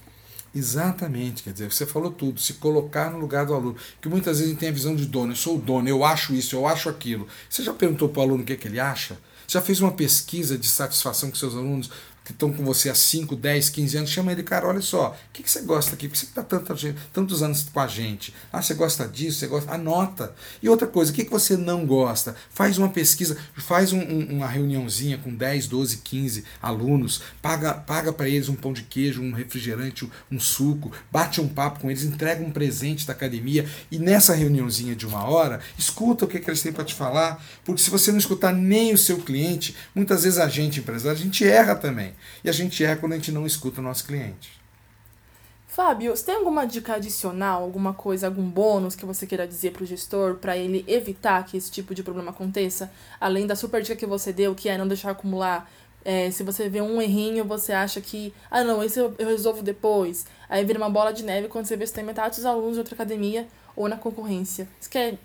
Exatamente, 0.54 1.42
quer 1.42 1.52
dizer, 1.52 1.72
você 1.72 1.86
falou 1.86 2.10
tudo, 2.10 2.38
se 2.38 2.54
colocar 2.54 3.10
no 3.10 3.18
lugar 3.18 3.46
do 3.46 3.54
aluno. 3.54 3.76
Que 4.00 4.08
muitas 4.08 4.38
vezes 4.38 4.48
a 4.48 4.50
gente 4.50 4.60
tem 4.60 4.68
a 4.68 4.72
visão 4.72 4.94
de 4.94 5.06
dono, 5.06 5.32
eu 5.32 5.36
sou 5.36 5.56
o 5.56 5.60
dono, 5.60 5.88
eu 5.88 6.04
acho 6.04 6.34
isso, 6.34 6.54
eu 6.54 6.66
acho 6.66 6.90
aquilo. 6.90 7.26
Você 7.48 7.62
já 7.62 7.72
perguntou 7.72 8.08
para 8.08 8.20
o 8.20 8.22
aluno 8.22 8.42
o 8.42 8.46
que, 8.46 8.52
é 8.52 8.56
que 8.56 8.68
ele 8.68 8.78
acha? 8.78 9.18
Já 9.48 9.62
fez 9.62 9.80
uma 9.80 9.92
pesquisa 9.92 10.58
de 10.58 10.68
satisfação 10.68 11.30
com 11.30 11.36
seus 11.36 11.54
alunos? 11.54 11.90
Que 12.24 12.32
estão 12.32 12.52
com 12.52 12.64
você 12.64 12.88
há 12.88 12.94
5, 12.94 13.34
10, 13.34 13.70
15 13.70 13.96
anos, 13.96 14.10
chama 14.10 14.32
ele, 14.32 14.42
cara, 14.42 14.66
olha 14.66 14.80
só, 14.80 15.10
o 15.10 15.32
que, 15.32 15.42
que 15.42 15.50
você 15.50 15.62
gosta 15.62 15.94
aqui? 15.94 16.08
Por 16.08 16.12
que 16.12 16.18
você 16.18 16.26
está 16.26 16.42
tanto, 16.42 16.74
tantos 17.12 17.42
anos 17.42 17.66
com 17.72 17.80
a 17.80 17.86
gente? 17.86 18.34
Ah, 18.52 18.62
você 18.62 18.74
gosta 18.74 19.08
disso, 19.08 19.38
você 19.38 19.46
gosta. 19.46 19.72
Anota. 19.72 20.34
E 20.62 20.68
outra 20.68 20.86
coisa, 20.86 21.10
o 21.10 21.14
que, 21.14 21.24
que 21.24 21.30
você 21.30 21.56
não 21.56 21.86
gosta? 21.86 22.36
Faz 22.50 22.78
uma 22.78 22.88
pesquisa, 22.88 23.36
faz 23.56 23.92
um, 23.92 24.00
um, 24.00 24.36
uma 24.36 24.46
reuniãozinha 24.46 25.18
com 25.18 25.34
10, 25.34 25.66
12, 25.66 25.96
15 25.98 26.44
alunos, 26.60 27.22
paga, 27.40 27.74
paga 27.74 28.12
para 28.12 28.28
eles 28.28 28.48
um 28.48 28.54
pão 28.54 28.72
de 28.72 28.82
queijo, 28.82 29.22
um 29.22 29.32
refrigerante, 29.32 30.08
um 30.30 30.38
suco, 30.38 30.92
bate 31.10 31.40
um 31.40 31.48
papo 31.48 31.80
com 31.80 31.90
eles, 31.90 32.04
entrega 32.04 32.44
um 32.44 32.50
presente 32.50 33.06
da 33.06 33.12
academia 33.12 33.66
e 33.90 33.98
nessa 33.98 34.34
reuniãozinha 34.34 34.94
de 34.94 35.06
uma 35.06 35.24
hora, 35.24 35.60
escuta 35.78 36.24
o 36.24 36.28
que, 36.28 36.38
que 36.38 36.48
eles 36.48 36.62
têm 36.62 36.72
para 36.72 36.84
te 36.84 36.94
falar, 36.94 37.44
porque 37.64 37.82
se 37.82 37.90
você 37.90 38.10
não 38.10 38.18
escutar 38.18 38.52
nem 38.52 38.92
o 38.92 38.98
seu 38.98 39.18
cliente, 39.18 39.74
muitas 39.94 40.24
vezes 40.24 40.38
a 40.38 40.48
gente, 40.48 40.80
empresário, 40.80 41.18
a 41.18 41.22
gente 41.22 41.44
erra 41.46 41.74
também. 41.74 42.11
E 42.42 42.48
a 42.48 42.52
gente 42.52 42.84
erra 42.84 42.96
quando 42.96 43.12
a 43.12 43.16
gente 43.16 43.32
não 43.32 43.46
escuta 43.46 43.80
o 43.80 43.84
nosso 43.84 44.06
cliente. 44.06 44.62
Fábio, 45.72 46.14
você 46.14 46.26
tem 46.26 46.34
alguma 46.34 46.66
dica 46.66 46.96
adicional, 46.96 47.62
alguma 47.62 47.94
coisa, 47.94 48.26
algum 48.26 48.46
bônus 48.46 48.94
que 48.94 49.06
você 49.06 49.26
queira 49.26 49.48
dizer 49.48 49.72
para 49.72 49.82
o 49.82 49.86
gestor 49.86 50.34
para 50.34 50.54
ele 50.54 50.84
evitar 50.86 51.46
que 51.46 51.56
esse 51.56 51.70
tipo 51.70 51.94
de 51.94 52.02
problema 52.02 52.30
aconteça? 52.30 52.92
Além 53.18 53.46
da 53.46 53.56
super 53.56 53.80
dica 53.80 53.96
que 53.96 54.04
você 54.04 54.34
deu, 54.34 54.54
que 54.54 54.68
é 54.68 54.76
não 54.76 54.86
deixar 54.86 55.12
acumular. 55.12 55.70
É, 56.04 56.30
se 56.30 56.42
você 56.42 56.68
vê 56.68 56.82
um 56.82 57.00
errinho, 57.00 57.42
você 57.46 57.72
acha 57.72 58.02
que, 58.02 58.34
ah, 58.50 58.62
não, 58.62 58.84
esse 58.84 59.00
eu, 59.00 59.14
eu 59.18 59.28
resolvo 59.28 59.62
depois. 59.62 60.26
Aí 60.46 60.62
vira 60.62 60.78
uma 60.78 60.90
bola 60.90 61.10
de 61.10 61.22
neve 61.22 61.48
quando 61.48 61.64
você 61.64 61.74
vê 61.74 61.86
se 61.86 61.94
tem 61.94 62.04
metade 62.04 62.36
dos 62.36 62.44
alunos 62.44 62.74
de 62.74 62.80
outra 62.80 62.94
academia 62.94 63.48
ou 63.74 63.88
na 63.88 63.96
concorrência. 63.96 64.68
Você 64.78 64.90
quer 64.90 65.18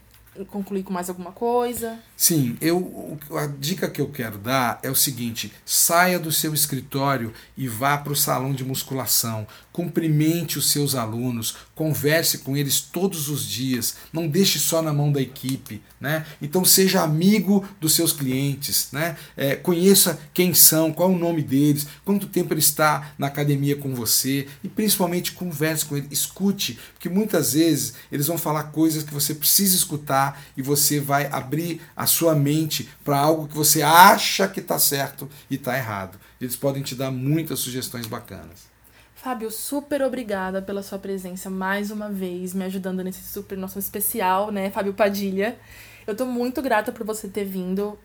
concluir 0.45 0.83
com 0.83 0.93
mais 0.93 1.09
alguma 1.09 1.33
coisa? 1.33 1.99
Sim, 2.19 2.57
eu, 2.59 3.15
a 3.37 3.45
dica 3.45 3.87
que 3.87 4.01
eu 4.01 4.09
quero 4.09 4.39
dar 4.39 4.79
é 4.81 4.89
o 4.89 4.95
seguinte: 4.95 5.53
saia 5.63 6.17
do 6.17 6.31
seu 6.31 6.51
escritório 6.51 7.31
e 7.55 7.67
vá 7.67 7.95
para 7.95 8.11
o 8.11 8.15
salão 8.15 8.55
de 8.55 8.65
musculação, 8.65 9.45
cumprimente 9.71 10.57
os 10.57 10.71
seus 10.71 10.95
alunos, 10.95 11.55
converse 11.75 12.39
com 12.39 12.57
eles 12.57 12.81
todos 12.81 13.29
os 13.29 13.45
dias, 13.45 13.97
não 14.11 14.27
deixe 14.27 14.57
só 14.57 14.81
na 14.81 14.91
mão 14.91 15.11
da 15.11 15.21
equipe, 15.21 15.79
né? 16.01 16.25
Então 16.41 16.65
seja 16.65 17.03
amigo 17.03 17.63
dos 17.79 17.93
seus 17.93 18.11
clientes, 18.11 18.87
né? 18.91 19.15
É, 19.37 19.55
conheça 19.55 20.19
quem 20.33 20.55
são, 20.55 20.91
qual 20.91 21.11
é 21.11 21.13
o 21.13 21.19
nome 21.19 21.43
deles, 21.43 21.85
quanto 22.03 22.25
tempo 22.25 22.51
ele 22.51 22.61
está 22.61 23.13
na 23.15 23.27
academia 23.27 23.75
com 23.75 23.93
você 23.93 24.47
e 24.63 24.67
principalmente 24.67 25.33
converse 25.33 25.85
com 25.85 25.95
ele, 25.95 26.07
escute, 26.09 26.79
porque 26.95 27.09
muitas 27.09 27.53
vezes 27.53 27.93
eles 28.11 28.25
vão 28.25 28.39
falar 28.39 28.63
coisas 28.71 29.03
que 29.03 29.13
você 29.13 29.35
precisa 29.35 29.75
escutar 29.75 30.41
e 30.57 30.63
você 30.63 30.99
vai 30.99 31.27
abrir 31.31 31.79
a 31.95 32.06
sua 32.07 32.33
mente 32.33 32.89
para 33.03 33.19
algo 33.19 33.47
que 33.47 33.55
você 33.55 33.81
acha 33.81 34.47
que 34.47 34.59
está 34.59 34.79
certo 34.79 35.29
e 35.49 35.55
está 35.55 35.77
errado. 35.77 36.17
Eles 36.39 36.55
podem 36.55 36.81
te 36.81 36.95
dar 36.95 37.11
muitas 37.11 37.59
sugestões 37.59 38.07
bacanas. 38.07 38.67
Fábio, 39.15 39.51
super 39.51 40.01
obrigada 40.01 40.61
pela 40.61 40.81
sua 40.81 40.99
presença 40.99 41.49
mais 41.49 41.91
uma 41.91 42.09
vez, 42.09 42.53
me 42.53 42.63
ajudando 42.65 43.03
nesse 43.03 43.23
super 43.23 43.57
nosso 43.57 43.77
especial, 43.77 44.51
né, 44.51 44.69
Fábio 44.69 44.93
Padilha. 44.93 45.57
Eu 46.05 46.15
tô 46.15 46.25
muito 46.25 46.61
grata 46.61 46.91
por 46.91 47.05
você 47.05 47.27
ter 47.27 47.43
vindo 47.43 47.99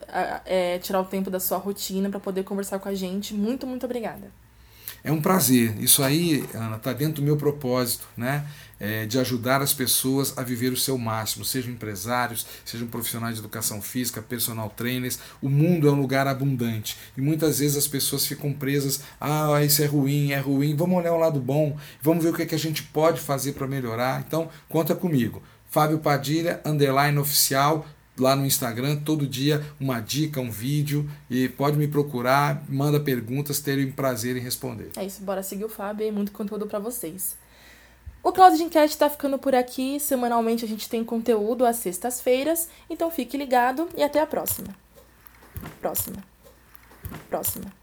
é, 0.44 0.78
tirar 0.80 1.00
o 1.00 1.04
tempo 1.04 1.30
da 1.30 1.38
sua 1.38 1.58
rotina 1.58 2.10
para 2.10 2.18
poder 2.18 2.42
conversar 2.42 2.80
com 2.80 2.88
a 2.88 2.94
gente. 2.94 3.32
Muito, 3.32 3.64
muito 3.64 3.86
obrigada. 3.86 4.32
É 5.04 5.12
um 5.12 5.20
prazer. 5.20 5.80
Isso 5.80 6.02
aí, 6.02 6.44
Ana, 6.54 6.76
está 6.76 6.92
dentro 6.92 7.16
do 7.16 7.22
meu 7.22 7.36
propósito, 7.36 8.06
né? 8.16 8.44
É, 8.84 9.06
de 9.06 9.16
ajudar 9.20 9.62
as 9.62 9.72
pessoas 9.72 10.36
a 10.36 10.42
viver 10.42 10.72
o 10.72 10.76
seu 10.76 10.98
máximo, 10.98 11.44
sejam 11.44 11.70
empresários, 11.72 12.44
sejam 12.64 12.88
profissionais 12.88 13.36
de 13.36 13.40
educação 13.40 13.80
física, 13.80 14.20
personal 14.20 14.68
trainers. 14.70 15.20
O 15.40 15.48
mundo 15.48 15.86
é 15.86 15.92
um 15.92 16.00
lugar 16.00 16.26
abundante 16.26 16.98
e 17.16 17.20
muitas 17.20 17.60
vezes 17.60 17.76
as 17.76 17.86
pessoas 17.86 18.26
ficam 18.26 18.52
presas. 18.52 19.00
Ah, 19.20 19.62
isso 19.62 19.84
é 19.84 19.86
ruim, 19.86 20.32
é 20.32 20.38
ruim. 20.40 20.74
Vamos 20.74 20.98
olhar 20.98 21.12
o 21.12 21.18
lado 21.18 21.38
bom, 21.38 21.76
vamos 22.02 22.24
ver 22.24 22.30
o 22.30 22.34
que, 22.34 22.42
é 22.42 22.46
que 22.46 22.56
a 22.56 22.58
gente 22.58 22.82
pode 22.82 23.20
fazer 23.20 23.52
para 23.52 23.68
melhorar. 23.68 24.24
Então, 24.26 24.48
conta 24.68 24.96
comigo. 24.96 25.40
Fábio 25.70 26.00
Padilha, 26.00 26.60
underline 26.64 27.18
oficial, 27.18 27.86
lá 28.18 28.36
no 28.36 28.44
Instagram, 28.44 28.96
todo 28.96 29.26
dia 29.26 29.64
uma 29.80 30.00
dica, 30.00 30.40
um 30.40 30.50
vídeo 30.50 31.08
e 31.30 31.48
pode 31.48 31.76
me 31.76 31.88
procurar, 31.88 32.64
manda 32.68 33.00
perguntas, 33.00 33.60
terei 33.60 33.86
prazer 33.86 34.36
em 34.36 34.40
responder. 34.40 34.90
É 34.96 35.04
isso, 35.04 35.22
bora 35.22 35.42
seguir 35.42 35.64
o 35.64 35.68
Fábio 35.68 36.06
e 36.06 36.12
muito 36.12 36.32
conteúdo 36.32 36.66
para 36.66 36.78
vocês. 36.78 37.36
O 38.22 38.30
Cloud 38.32 38.56
de 38.56 38.62
Enquete 38.62 38.92
está 38.92 39.10
ficando 39.10 39.38
por 39.38 39.54
aqui. 39.54 39.98
Semanalmente 39.98 40.64
a 40.64 40.68
gente 40.68 40.88
tem 40.88 41.04
conteúdo 41.04 41.66
às 41.66 41.76
sextas-feiras, 41.76 42.68
então 42.88 43.10
fique 43.10 43.36
ligado 43.36 43.88
e 43.96 44.02
até 44.02 44.20
a 44.20 44.26
próxima. 44.26 44.68
Próxima. 45.80 46.22
Próxima. 47.28 47.81